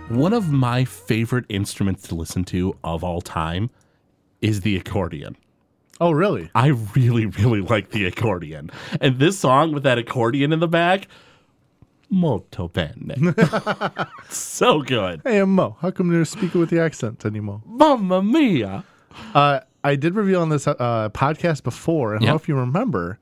[0.09, 3.69] One of my favorite instruments to listen to of all time
[4.41, 5.37] is the accordion.
[5.99, 6.49] Oh, really?
[6.55, 8.71] I really, really like the accordion.
[8.99, 11.07] And this song with that accordion in the back,
[12.09, 13.35] molto bene.
[14.29, 15.21] so good.
[15.23, 15.77] Hey, I'm Mo.
[15.81, 17.61] How come you're speaking with the accent anymore?
[17.67, 18.83] Mamma mia.
[19.35, 20.75] Uh, I did reveal on this uh,
[21.13, 22.31] podcast before, and I Yeah.
[22.31, 23.19] don't know if you remember,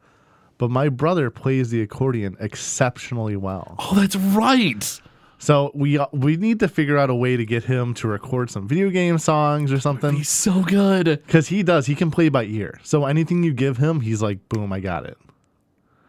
[0.59, 3.75] but my brother plays the accordion exceptionally well.
[3.79, 5.01] Oh, that's right.
[5.39, 8.51] So we uh, we need to figure out a way to get him to record
[8.51, 10.15] some video game songs or something.
[10.17, 11.05] He's so good.
[11.05, 12.79] Because he does, he can play by ear.
[12.83, 15.17] So anything you give him, he's like, boom, I got it.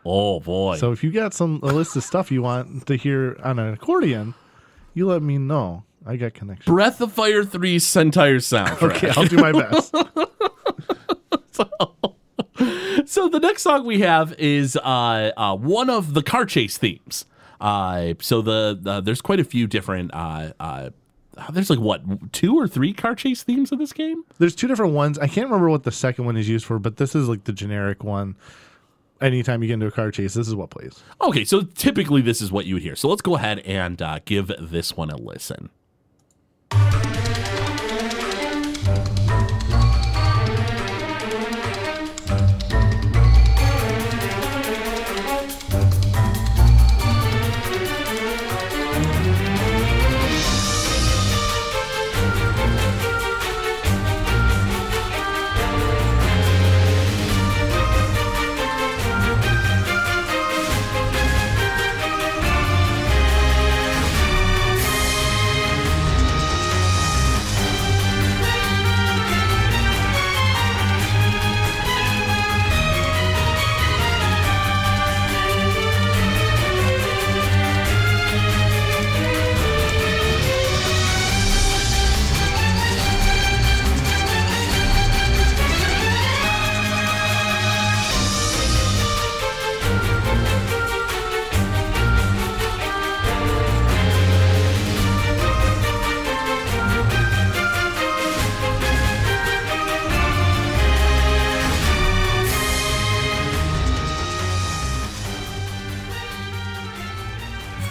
[0.04, 0.76] Oh boy.
[0.78, 3.72] So if you got some a list of stuff you want to hear on an
[3.72, 4.34] accordion,
[4.94, 5.84] you let me know.
[6.04, 6.72] I got connection.
[6.72, 8.82] Breath of Fire 3's entire sound.
[8.82, 9.94] Okay, I'll do my best.
[11.52, 11.68] So
[13.28, 17.24] the next song we have is uh, uh, one of the car chase themes.
[17.60, 20.14] Uh, so the, the there's quite a few different.
[20.14, 20.90] Uh, uh,
[21.50, 24.22] there's like what two or three car chase themes in this game.
[24.38, 25.18] There's two different ones.
[25.18, 27.52] I can't remember what the second one is used for, but this is like the
[27.52, 28.36] generic one.
[29.20, 31.02] Anytime you get into a car chase, this is what plays.
[31.20, 32.94] Okay, so typically this is what you would hear.
[32.94, 35.68] So let's go ahead and uh, give this one a listen.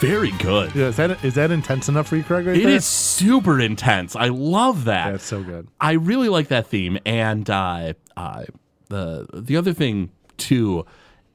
[0.09, 0.75] Very good.
[0.75, 2.47] Yeah, is that is that intense enough for you, Craig?
[2.47, 2.75] Right It there?
[2.75, 4.15] is super intense.
[4.15, 5.11] I love that.
[5.11, 5.67] That's so good.
[5.79, 8.45] I really like that theme, and uh, uh,
[8.87, 10.85] the the other thing too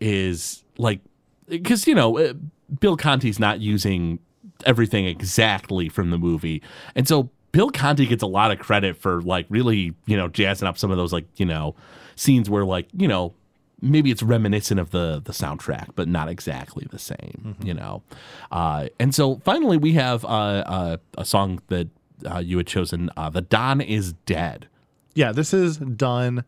[0.00, 1.00] is like
[1.46, 2.32] because you know uh,
[2.80, 4.18] Bill Conti's not using
[4.66, 6.60] everything exactly from the movie,
[6.96, 10.66] and so Bill Conti gets a lot of credit for like really you know jazzing
[10.66, 11.76] up some of those like you know
[12.16, 13.34] scenes where like you know
[13.80, 18.02] maybe it's reminiscent of the the soundtrack, but not exactly the same, you know.
[18.50, 21.88] Uh, and so finally, we have uh, uh, a song that
[22.30, 23.10] uh, you had chosen.
[23.16, 24.68] Uh, the Don is dead.
[25.14, 26.44] Yeah, this is done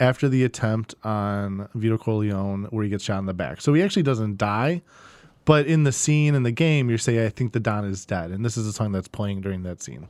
[0.00, 3.60] after the attempt on Vito Corleone where he gets shot in the back.
[3.60, 4.82] So he actually doesn't die,
[5.44, 8.30] but in the scene in the game, you say, I think the Don is dead.
[8.30, 10.08] And this is a song that's playing during that scene.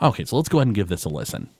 [0.00, 1.50] Okay, so let's go ahead and give this a listen.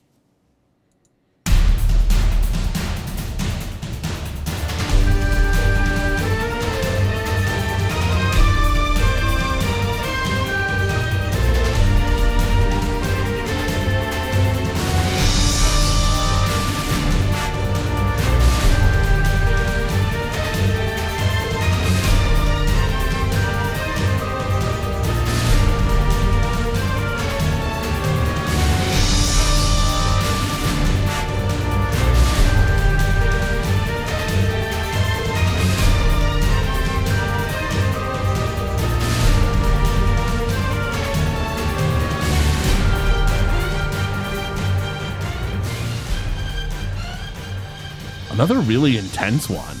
[48.49, 49.75] Another really intense one.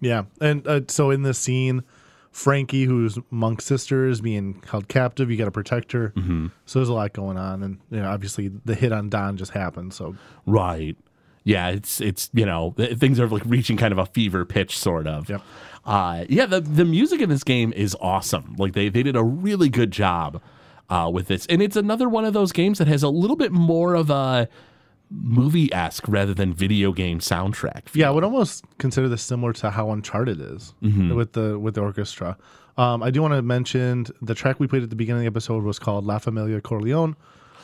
[0.00, 0.22] Yeah.
[0.40, 1.82] And uh, so in this scene,
[2.30, 5.30] Frankie, who's Monk's sister, is being held captive.
[5.30, 6.14] You got to protect her.
[6.16, 6.46] Mm-hmm.
[6.64, 7.62] So there's a lot going on.
[7.62, 9.92] And, you know, obviously the hit on Don just happened.
[9.92, 10.16] So
[10.46, 10.96] Right.
[11.44, 15.06] Yeah, it's it's you know things are like reaching kind of a fever pitch, sort
[15.06, 15.28] of.
[15.28, 15.42] Yep.
[15.84, 18.56] Uh, yeah, the the music in this game is awesome.
[18.58, 20.42] Like they they did a really good job
[20.88, 23.52] uh, with this, and it's another one of those games that has a little bit
[23.52, 24.48] more of a
[25.10, 27.82] movie esque rather than video game soundtrack.
[27.94, 31.80] Yeah, I would almost consider this similar to how Uncharted is with the with the
[31.80, 32.36] orchestra.
[32.76, 35.36] Um, I do want to mention the track we played at the beginning of the
[35.38, 37.16] episode was called La Familia Corleone,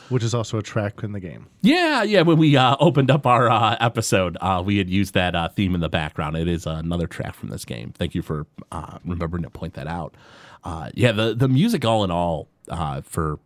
[0.09, 1.45] which is also a track in the game.
[1.61, 2.21] Yeah, yeah.
[2.21, 5.75] When we uh, opened up our uh, episode, uh, we had used that uh, theme
[5.75, 6.35] in the background.
[6.35, 7.93] It is another track from this game.
[7.95, 10.15] Thank you for uh, remembering to point that out.
[10.63, 13.39] Uh, yeah, the the music, all in all, uh, for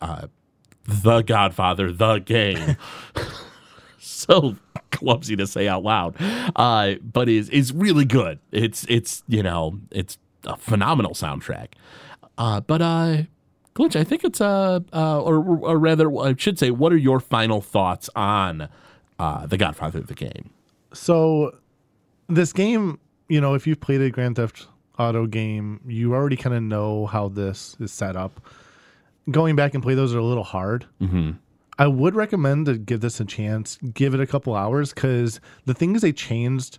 [0.00, 0.26] uh,
[0.86, 2.76] the Godfather, the game,
[3.98, 4.56] so
[4.90, 6.16] clumsy to say out loud,
[6.56, 8.38] uh, but is is really good.
[8.52, 11.68] It's it's you know it's a phenomenal soundtrack.
[12.38, 13.22] Uh, but uh,
[13.74, 17.20] Glitch, I think it's uh, uh or, or rather, I should say, what are your
[17.20, 18.68] final thoughts on
[19.18, 20.50] uh, the Godfather of the game?
[20.92, 21.54] So,
[22.28, 24.66] this game, you know, if you've played a Grand Theft
[24.98, 28.40] Auto game, you already kind of know how this is set up.
[29.30, 30.86] Going back and play those are a little hard.
[31.00, 31.32] Mm-hmm.
[31.78, 33.78] I would recommend to give this a chance.
[33.92, 36.78] Give it a couple hours because the things they changed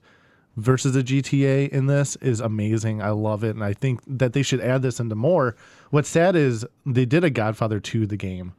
[0.56, 3.02] versus the GTA in this is amazing.
[3.02, 5.56] I love it, and I think that they should add this into more.
[5.91, 8.54] What's sad is they did a Godfather 2 the game.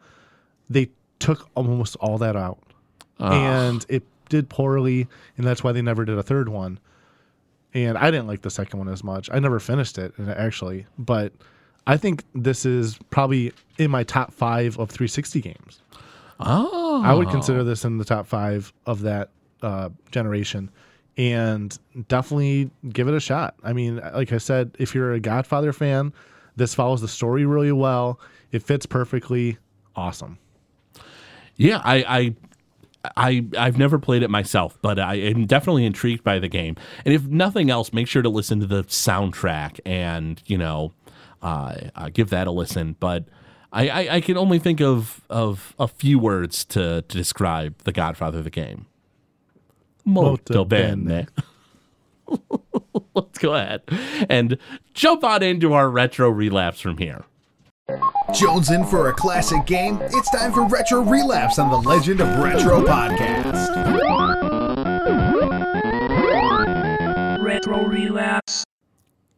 [0.70, 2.59] They took almost all that out.
[3.18, 6.78] And it did poorly, and that's why they never did a third one.
[7.74, 9.28] And I didn't like the second one as much.
[9.32, 11.32] I never finished it actually, but
[11.89, 15.80] I think this is probably in my top 5 of 360 games.
[16.41, 19.30] Oh, I would consider this in the top five of that
[19.62, 20.70] uh, generation,
[21.16, 21.76] and
[22.07, 23.57] definitely give it a shot.
[23.64, 26.12] I mean, like I said, if you're a Godfather fan,
[26.57, 28.20] this follows the story really well.
[28.53, 29.59] It fits perfectly.
[29.97, 30.39] Awesome.
[31.57, 32.34] Yeah, I, I,
[33.16, 36.76] I, I've never played it myself, but I am definitely intrigued by the game.
[37.05, 40.93] And if nothing else, make sure to listen to the soundtrack and you know,
[41.43, 42.97] Uh, uh, give that a listen.
[42.99, 43.24] But
[43.72, 47.93] I, I, I can only think of of a few words to to describe the
[47.93, 48.86] Godfather of the game.
[50.05, 51.05] Molto Molto bene.
[51.05, 51.26] bene.
[53.14, 53.82] Let's go ahead
[54.28, 54.59] and
[54.95, 57.24] jump on into our retro relapse from here.
[58.34, 59.99] Jones in for a classic game?
[60.03, 63.78] It's time for Retro Relapse on the Legend of Retro podcast.
[67.43, 68.64] Retro Relapse.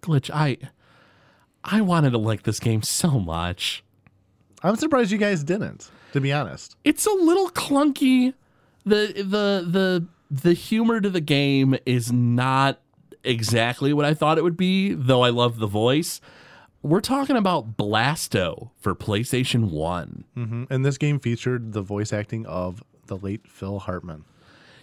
[0.03, 0.57] Glitch, I
[1.65, 3.85] I wanted to like this game so much.
[4.63, 6.77] I'm surprised you guys didn't, to be honest.
[6.85, 8.35] It's a little clunky.
[8.85, 12.81] The the the the humor to the game is not
[13.25, 16.21] exactly what I thought it would be, though I love the voice.
[16.83, 20.25] We're talking about Blasto for PlayStation 1.
[20.35, 24.25] hmm And this game featured the voice acting of the late Phil Hartman.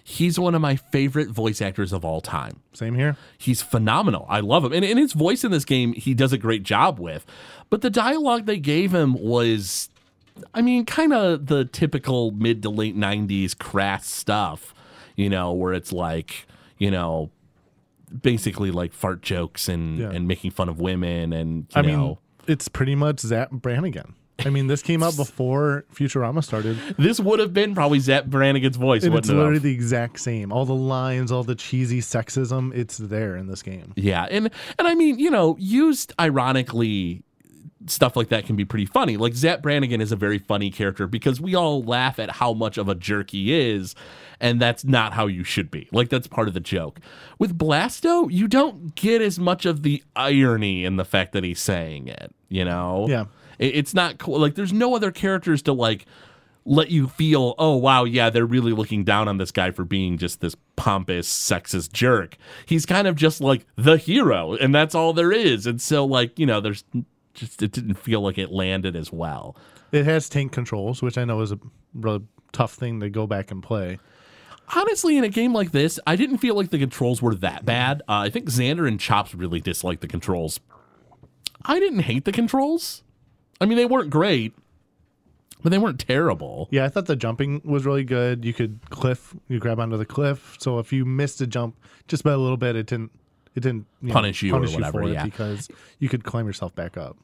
[0.09, 2.61] He's one of my favorite voice actors of all time.
[2.71, 3.17] Same here.
[3.37, 4.25] He's phenomenal.
[4.29, 4.71] I love him.
[4.71, 7.25] And, and his voice in this game, he does a great job with.
[7.69, 9.89] But the dialogue they gave him was,
[10.53, 14.73] I mean, kind of the typical mid to late 90s crass stuff,
[15.17, 16.47] you know, where it's like,
[16.77, 17.29] you know,
[18.21, 20.11] basically like fart jokes and, Yeah.
[20.11, 21.97] and making fun of women and, you I know.
[21.97, 24.15] mean, it's pretty much Zap Brannigan.
[24.47, 26.77] I mean, this came out before Futurama started.
[26.97, 29.33] this would have been probably Zap Brannigan's voice, And wouldn't it's it?
[29.33, 29.39] have?
[29.39, 30.51] literally the exact same.
[30.51, 33.93] All the lines, all the cheesy sexism, it's there in this game.
[33.95, 37.23] Yeah, and and I mean, you know, used ironically,
[37.85, 39.17] stuff like that can be pretty funny.
[39.17, 42.77] Like Zap Brannigan is a very funny character because we all laugh at how much
[42.77, 43.95] of a jerk he is,
[44.39, 45.87] and that's not how you should be.
[45.91, 46.99] Like that's part of the joke.
[47.39, 51.59] With Blasto, you don't get as much of the irony in the fact that he's
[51.61, 52.33] saying it.
[52.49, 53.25] You know, Yeah.
[53.59, 54.39] It- it's not cool.
[54.39, 56.05] Like there's no other characters to like
[56.65, 60.17] let you feel, oh wow, yeah, they're really looking down on this guy for being
[60.17, 62.35] just this pompous, sexist jerk.
[62.65, 65.65] He's kind of just like the hero, and that's all there is.
[65.65, 66.83] And so, like, you know, there's
[67.33, 69.55] just it didn't feel like it landed as well.
[69.93, 71.59] It has tank controls, which I know is a
[71.93, 73.99] really tough thing to go back and play.
[74.75, 78.01] Honestly, in a game like this, I didn't feel like the controls were that bad.
[78.09, 80.59] Uh, I think Xander and Chops really disliked the controls.
[81.63, 83.03] I didn't hate the controls.
[83.59, 84.53] I mean, they weren't great,
[85.63, 86.67] but they weren't terrible.
[86.71, 88.45] Yeah, I thought the jumping was really good.
[88.45, 90.55] You could cliff, you grab onto the cliff.
[90.59, 91.75] So if you missed a jump
[92.07, 93.11] just by a little bit, it didn't,
[93.55, 95.23] it didn't know, Punish you or whatever, for yeah.
[95.23, 97.17] it because you could climb yourself back up.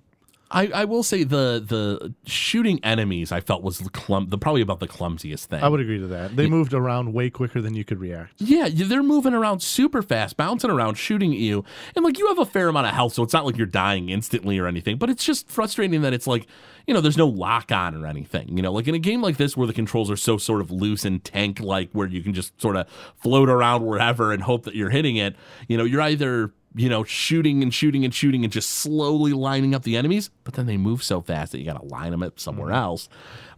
[0.53, 4.61] I, I will say the the shooting enemies I felt was the clum the probably
[4.61, 5.63] about the clumsiest thing.
[5.63, 6.35] I would agree to that.
[6.35, 8.33] They moved around way quicker than you could react.
[8.37, 12.37] Yeah, they're moving around super fast, bouncing around, shooting at you, and like you have
[12.37, 14.97] a fair amount of health, so it's not like you're dying instantly or anything.
[14.97, 16.45] But it's just frustrating that it's like
[16.85, 18.55] you know there's no lock on or anything.
[18.55, 20.69] You know, like in a game like this where the controls are so sort of
[20.69, 24.65] loose and tank like, where you can just sort of float around wherever and hope
[24.65, 25.35] that you're hitting it.
[25.67, 29.75] You know, you're either you know shooting and shooting and shooting and just slowly lining
[29.75, 32.23] up the enemies, but then they move so fast that you got to line them
[32.23, 33.09] up somewhere else.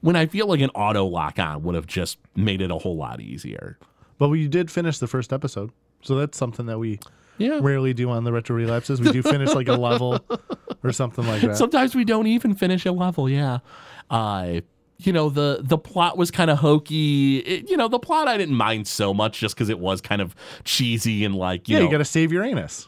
[0.02, 2.98] When I feel like an auto lock on would have just made it a whole
[2.98, 3.78] lot easier.
[4.18, 5.72] But we did finish the first episode.
[6.02, 7.00] So that's something that we
[7.38, 7.60] Yeah.
[7.62, 9.02] rarely do on the retro relapses.
[9.02, 10.20] We do finish like a level
[10.84, 11.58] or something like that.
[11.58, 13.60] Sometimes we don't even finish a level, yeah.
[14.10, 14.62] Uh,
[14.98, 17.40] you know the the plot was kind of hokey.
[17.40, 20.22] It, you know the plot I didn't mind so much just because it was kind
[20.22, 22.88] of cheesy and like you yeah, know you got to save your anus.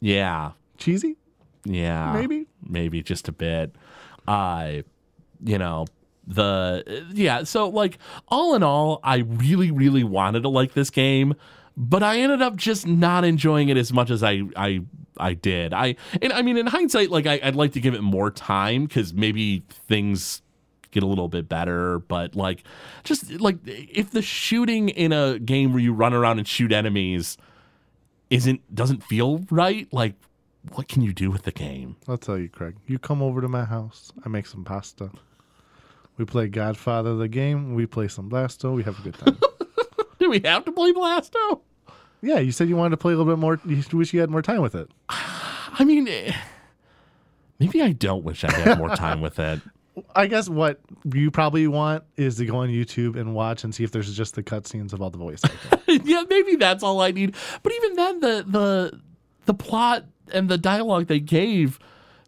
[0.00, 1.16] Yeah Cheesy?
[1.64, 2.46] yeah Maybe.
[2.66, 3.74] maybe just a bit.
[4.26, 4.84] I
[5.44, 5.86] you know
[6.26, 7.98] the yeah so like
[8.28, 11.34] all in all I really really wanted to like this game
[11.76, 14.82] but I ended up just not enjoying it as much as I I
[15.18, 15.72] I did.
[15.74, 18.86] I and I mean in hindsight like I, I'd like to give it more time
[18.86, 20.42] because maybe things
[20.92, 22.64] get a little bit better but like
[23.04, 27.36] just like if the shooting in a game where you run around and shoot enemies
[28.30, 30.14] isn't doesn't feel right like
[30.72, 32.76] what can you do with the game I'll tell you, Craig.
[32.86, 34.12] You come over to my house.
[34.24, 35.10] I make some pasta.
[36.16, 37.74] We play Godfather the game.
[37.74, 38.74] We play some Blasto.
[38.74, 39.38] We have a good time.
[40.18, 41.62] do we have to play blasto
[42.22, 43.58] yeah, you said you wanted to play a little bit more.
[43.64, 44.90] You wish you had more time with it.
[45.08, 46.34] I mean, eh,
[47.58, 49.60] maybe I don't wish I had more time with it.
[50.14, 50.80] I guess what
[51.12, 54.34] you probably want is to go on YouTube and watch and see if there's just
[54.34, 55.42] the cutscenes of all the voice
[55.88, 57.34] yeah, maybe that's all I need.
[57.62, 59.00] But even then, the the
[59.46, 61.78] the plot and the dialogue they gave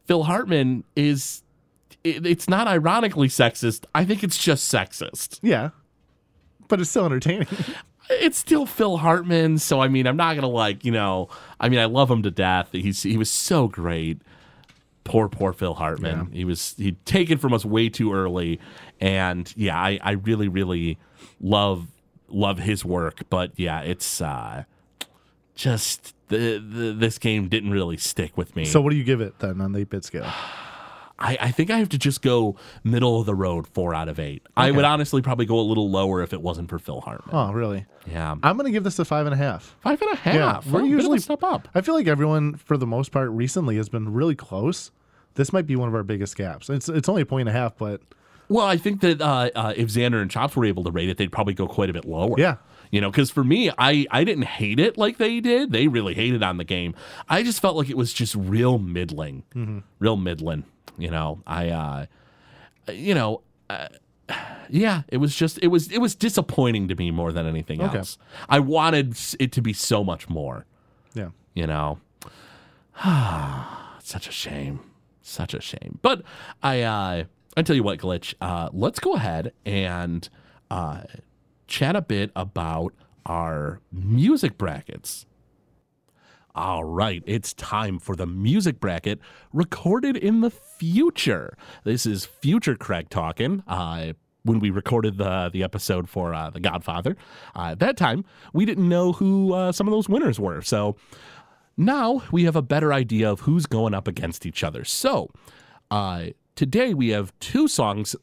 [0.06, 1.42] Phil Hartman is
[2.04, 3.84] it, it's not ironically sexist.
[3.94, 5.38] I think it's just sexist.
[5.42, 5.70] yeah,
[6.68, 7.48] but it's still entertaining.
[8.10, 11.28] It's still Phil Hartman, so I mean, I'm not gonna like you know.
[11.60, 12.70] I mean, I love him to death.
[12.72, 14.20] He's he was so great.
[15.04, 16.30] Poor, poor Phil Hartman.
[16.32, 18.60] He was he'd taken from us way too early,
[19.00, 20.98] and yeah, I I really really
[21.40, 21.88] love
[22.28, 23.22] love his work.
[23.28, 24.64] But yeah, it's uh
[25.54, 28.64] just the, the this game didn't really stick with me.
[28.64, 30.32] so, what do you give it then on the 8 bit scale?
[31.22, 34.18] I, I think I have to just go middle of the road, four out of
[34.18, 34.42] eight.
[34.56, 37.34] I would honestly probably go a little lower if it wasn't for Phil Hartman.
[37.34, 37.86] Oh, really?
[38.10, 39.76] Yeah, I'm going to give this a five and a half.
[39.80, 40.34] five and a half.
[40.66, 41.68] Yeah, we're usually- step up.
[41.74, 44.90] I feel like everyone, for the most part, recently has been really close.
[45.34, 46.68] This might be one of our biggest gaps.
[46.68, 48.00] It's it's only a point and a half, but
[48.48, 51.16] Well, I think that uh, uh, if Xander and Chops were able to rate it,
[51.16, 52.34] they'd probably go quite a bit lower.
[52.36, 52.56] Yeah.
[52.92, 55.72] You know, because for me, I, I didn't hate it like they did.
[55.72, 56.94] They really hated on the game.
[57.28, 59.78] I just felt like it was just real middling, Mm-hmm.
[59.98, 60.64] real middling.
[60.98, 62.06] You know, I, uh,
[62.92, 63.40] you know,
[63.70, 63.88] uh,
[64.68, 67.96] yeah, it was just it was it was disappointing to me more than anything Okay.
[67.98, 68.18] else.
[68.48, 70.66] I wanted it to be so much more.
[71.14, 71.30] yeah.
[71.54, 71.98] You know,
[74.02, 74.80] such a shame,
[75.22, 75.98] such a shame.
[76.02, 76.22] But
[76.62, 77.24] I, uh,
[77.56, 78.34] I tell you what, glitch.
[78.40, 80.28] Uh, let's go ahead and
[80.70, 81.02] uh,
[81.72, 82.92] chat a bit about
[83.24, 85.24] our music brackets.
[86.54, 89.18] All right, it's time for the music bracket
[89.54, 91.56] recorded in the future.
[91.84, 93.62] This is future Craig talking.
[93.66, 94.12] Uh,
[94.44, 97.16] when we recorded the the episode for uh, The Godfather,
[97.56, 100.60] uh, at that time we didn't know who uh, some of those winners were.
[100.60, 100.96] So
[101.78, 104.84] now we have a better idea of who's going up against each other.
[104.84, 105.30] So
[105.90, 108.14] uh, today we have two songs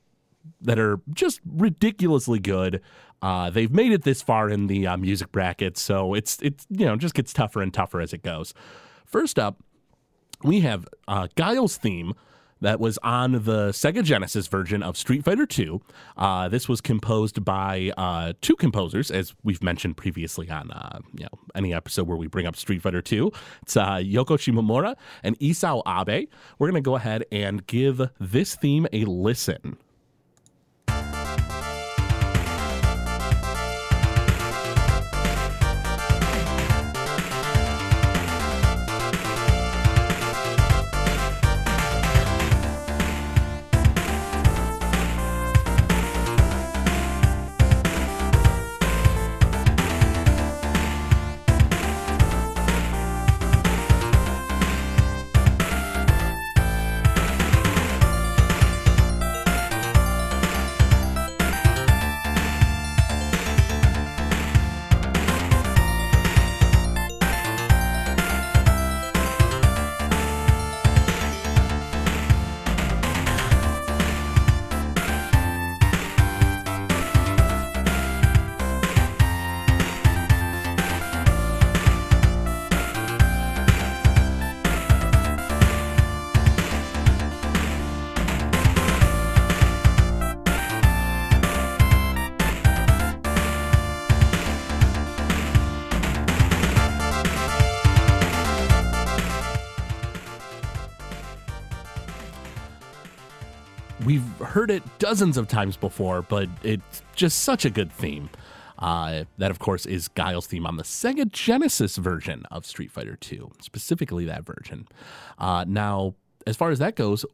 [0.62, 2.82] that are just ridiculously good.
[3.22, 6.86] Uh, they've made it this far in the uh, music bracket, so it's it's you
[6.86, 8.54] know just gets tougher and tougher as it goes.
[9.06, 9.62] First up,
[10.43, 12.14] we have uh, Guile's theme
[12.62, 15.80] that was on the Sega Genesis version of Street Fighter II.
[16.18, 21.24] Uh, this was composed by uh, two composers, as we've mentioned previously on uh, you
[21.24, 23.32] know any episode where we bring up Street Fighter II.
[23.64, 26.30] It's uh, Yoko Shimomura and Isao Abe.
[26.58, 29.78] We're gonna go ahead and give this theme a listen.
[105.00, 108.30] Dozens of times before, but it's just such a good theme.
[108.78, 113.18] Uh, that, of course, is Guile's theme on the Sega Genesis version of Street Fighter
[113.30, 114.88] II, specifically that version.
[115.38, 116.16] Uh, now,
[116.47, 117.26] as far as that goes,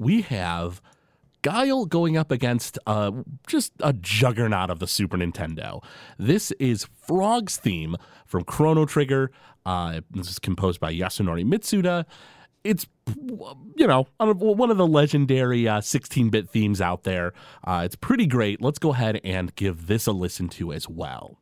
[0.00, 0.82] we have
[1.42, 3.12] Guile going up against uh,
[3.46, 5.82] just a juggernaut of the Super Nintendo.
[6.18, 7.96] This is Frog's theme
[8.26, 9.30] from Chrono Trigger.
[9.64, 12.04] Uh, this is composed by Yasunori Mitsuda.
[12.62, 12.86] It's
[13.76, 17.32] you know one of the legendary 16-bit themes out there.
[17.64, 18.60] Uh, it's pretty great.
[18.60, 21.39] Let's go ahead and give this a listen to as well.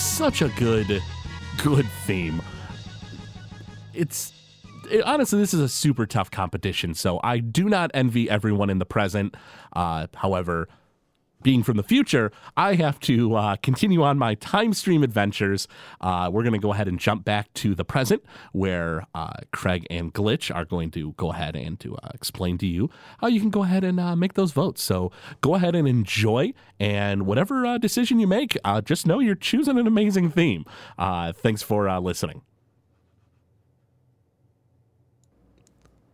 [0.00, 1.02] Such a good,
[1.62, 2.42] good theme.
[3.92, 4.32] It's
[4.90, 8.78] it, honestly, this is a super tough competition, so I do not envy everyone in
[8.78, 9.36] the present.
[9.74, 10.68] Uh, however,
[11.42, 15.68] being from the future, I have to uh, continue on my time stream adventures.
[16.00, 18.22] Uh, we're going to go ahead and jump back to the present,
[18.52, 22.66] where uh, Craig and Glitch are going to go ahead and to uh, explain to
[22.66, 24.82] you how you can go ahead and uh, make those votes.
[24.82, 25.10] So
[25.40, 29.86] go ahead and enjoy, and whatever uh, decision you make, just know you're choosing an
[29.86, 30.64] amazing theme.
[30.98, 32.42] thanks for listening.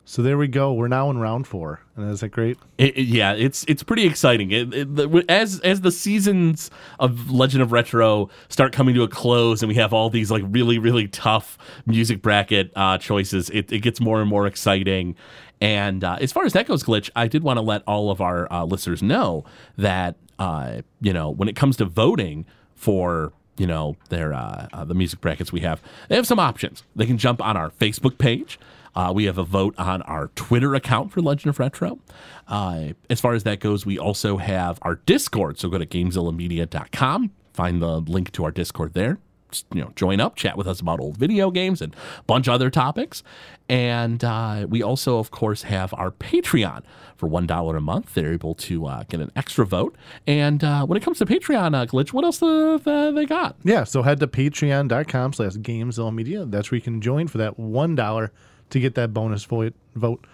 [0.09, 0.73] So there we go.
[0.73, 2.57] We're now in round four, and is that great?
[2.79, 4.53] It, it, yeah, it's it's pretty exciting.
[4.53, 9.69] It, as as the seasons of Legend of Retro start coming to a close, and
[9.69, 14.01] we have all these like really really tough music bracket uh, choices, it, it gets
[14.01, 15.17] more and more exciting.
[15.61, 18.21] And uh, as far as that goes, glitch, I did want to let all of
[18.21, 19.45] our uh, listeners know
[19.77, 22.47] that uh, you know when it comes to voting
[22.77, 26.85] for you know their uh, uh, the music brackets we have, they have some options.
[26.95, 28.61] They can jump on our Facebook page.
[28.97, 32.01] Uh, we have a vote on our Twitter account for Legend of Retro.
[32.49, 35.59] Uh, as far as that goes, we also have our Discord.
[35.59, 39.19] So go to GameZillaMedia.com, find the link to our Discord there.
[39.51, 42.49] Just, you know, join up, chat with us about old video games and a bunch
[42.49, 43.23] of other topics.
[43.69, 46.83] And uh, we also, of course, have our Patreon
[47.17, 48.15] for one dollar a month.
[48.15, 49.95] They're able to uh, get an extra vote.
[50.27, 53.57] And uh, when it comes to Patreon, uh, glitch, what else uh, they got?
[53.63, 56.51] Yeah, so head to Patreon.com/slash GameZillaMedia.
[56.51, 58.33] That's where you can join for that one dollar
[58.71, 60.27] to get that bonus vote.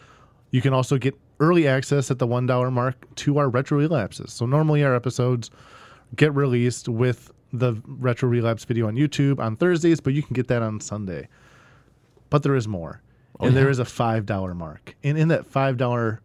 [0.51, 4.33] You can also get early access at the $1 mark to our retro relapses.
[4.33, 5.51] So normally our episodes
[6.14, 10.49] get released with the retro relapse video on YouTube on Thursdays, but you can get
[10.49, 11.28] that on Sunday.
[12.30, 13.03] But there is more.
[13.41, 13.62] Oh, and yeah.
[13.62, 14.95] there is a $5 mark.
[15.03, 16.18] And in that $5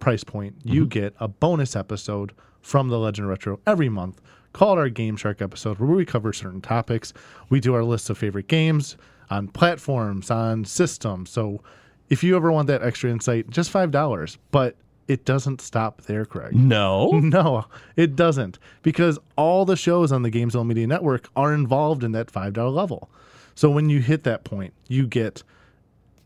[0.00, 0.68] price point, mm-hmm.
[0.74, 4.20] you get a bonus episode from the Legend Retro every month
[4.52, 7.12] called our Game Shark episode, where we cover certain topics.
[7.48, 8.96] We do our list of favorite games
[9.30, 11.30] on platforms, on systems.
[11.30, 11.62] So
[12.08, 14.38] if you ever want that extra insight, just $5.
[14.50, 14.76] But
[15.06, 16.54] it doesn't stop there, Craig.
[16.54, 17.10] No.
[17.22, 17.66] No,
[17.96, 18.58] it doesn't.
[18.82, 23.10] Because all the shows on the Gamezilla Media Network are involved in that $5 level.
[23.54, 25.42] So when you hit that point, you get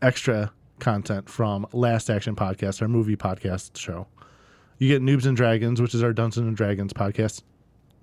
[0.01, 4.07] extra content from Last Action Podcast, our movie podcast show.
[4.77, 7.41] You get Noobs and Dragons, which is our Dungeons and Dragons podcast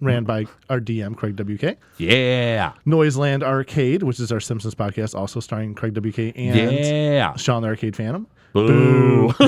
[0.00, 1.76] ran by our DM, Craig WK.
[1.98, 2.72] Yeah.
[2.84, 7.36] Noiseland Arcade, which is our Simpsons podcast, also starring Craig WK and yeah.
[7.36, 8.26] Sean the Arcade Phantom.
[8.52, 9.32] Boo.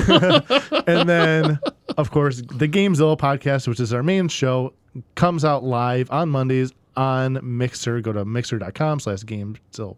[0.87, 1.59] and then,
[1.97, 4.73] of course, the Gamezilla podcast, which is our main show,
[5.15, 8.01] comes out live on Mondays on Mixer.
[8.01, 9.97] Go to mixer.com slash Gamezilla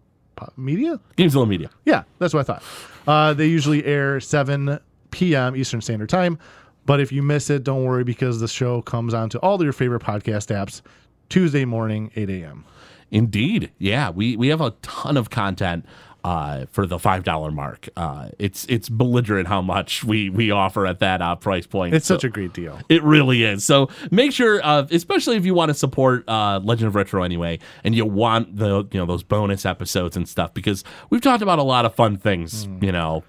[0.57, 0.99] Media?
[1.17, 1.69] Gamezilla Media.
[1.85, 2.63] Yeah, that's what I thought.
[3.07, 4.79] Uh, they usually air 7
[5.11, 5.55] p.m.
[5.55, 6.39] Eastern Standard Time.
[6.85, 10.03] But if you miss it, don't worry because the show comes onto all your favorite
[10.03, 10.81] podcast apps
[11.29, 12.65] Tuesday morning, 8 a.m.
[13.11, 13.71] Indeed.
[13.77, 15.85] Yeah, we, we have a ton of content
[16.25, 17.87] uh, for the five dollar mark.
[17.95, 21.93] Uh, it's it's belligerent how much we we offer at that uh, price point.
[21.93, 22.79] It's so such a great deal.
[22.89, 23.63] It really is.
[23.63, 27.59] So make sure, uh, especially if you want to support uh, Legend of Retro anyway,
[27.83, 31.59] and you want the you know those bonus episodes and stuff, because we've talked about
[31.59, 32.65] a lot of fun things.
[32.65, 32.83] Mm.
[32.83, 33.23] You know,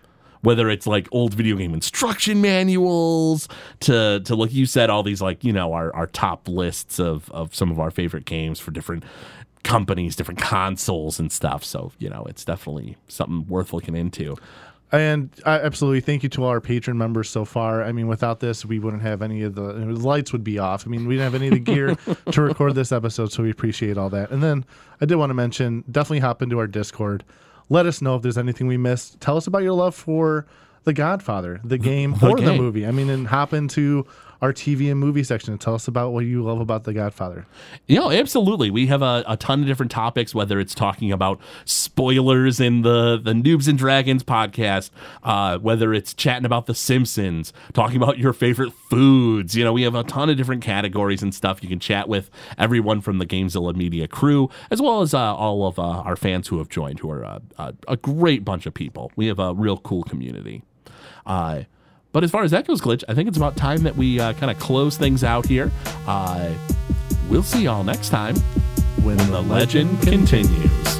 [0.46, 3.48] whether it's like old video game instruction manuals
[3.80, 7.28] to to like you said all these like you know our, our top lists of
[7.32, 9.02] of some of our favorite games for different
[9.64, 14.36] companies different consoles and stuff so you know it's definitely something worth looking into
[14.92, 17.82] And uh, absolutely, thank you to all our patron members so far.
[17.82, 20.86] I mean, without this, we wouldn't have any of the, the lights would be off.
[20.86, 21.96] I mean, we didn't have any of the gear
[22.30, 24.30] to record this episode, so we appreciate all that.
[24.30, 24.64] And then
[25.00, 27.24] I did want to mention, definitely hop into our Discord.
[27.68, 29.20] Let us know if there's anything we missed.
[29.20, 30.46] Tell us about your love for
[30.84, 31.84] The Godfather, the mm-hmm.
[31.84, 32.86] game or the movie.
[32.86, 34.06] I mean, and hop into
[34.40, 37.46] our TV and movie section and tell us about what you love about The Godfather.
[37.86, 38.70] You know, absolutely.
[38.70, 43.18] We have a, a ton of different topics, whether it's talking about spoilers in the,
[43.22, 44.90] the Noobs and Dragons podcast,
[45.22, 49.56] uh, whether it's chatting about The Simpsons, talking about your favorite foods.
[49.56, 51.62] You know, we have a ton of different categories and stuff.
[51.62, 55.66] You can chat with everyone from the Gamezilla Media crew, as well as uh, all
[55.66, 58.74] of uh, our fans who have joined, who are uh, a, a great bunch of
[58.74, 59.10] people.
[59.16, 60.62] We have a real cool community.
[61.24, 61.64] Uh,
[62.12, 64.32] but as far as that goes, Glitch, I think it's about time that we uh,
[64.34, 65.70] kind of close things out here.
[66.06, 66.52] Uh,
[67.28, 68.36] we'll see y'all next time
[69.02, 70.95] when the legend continues.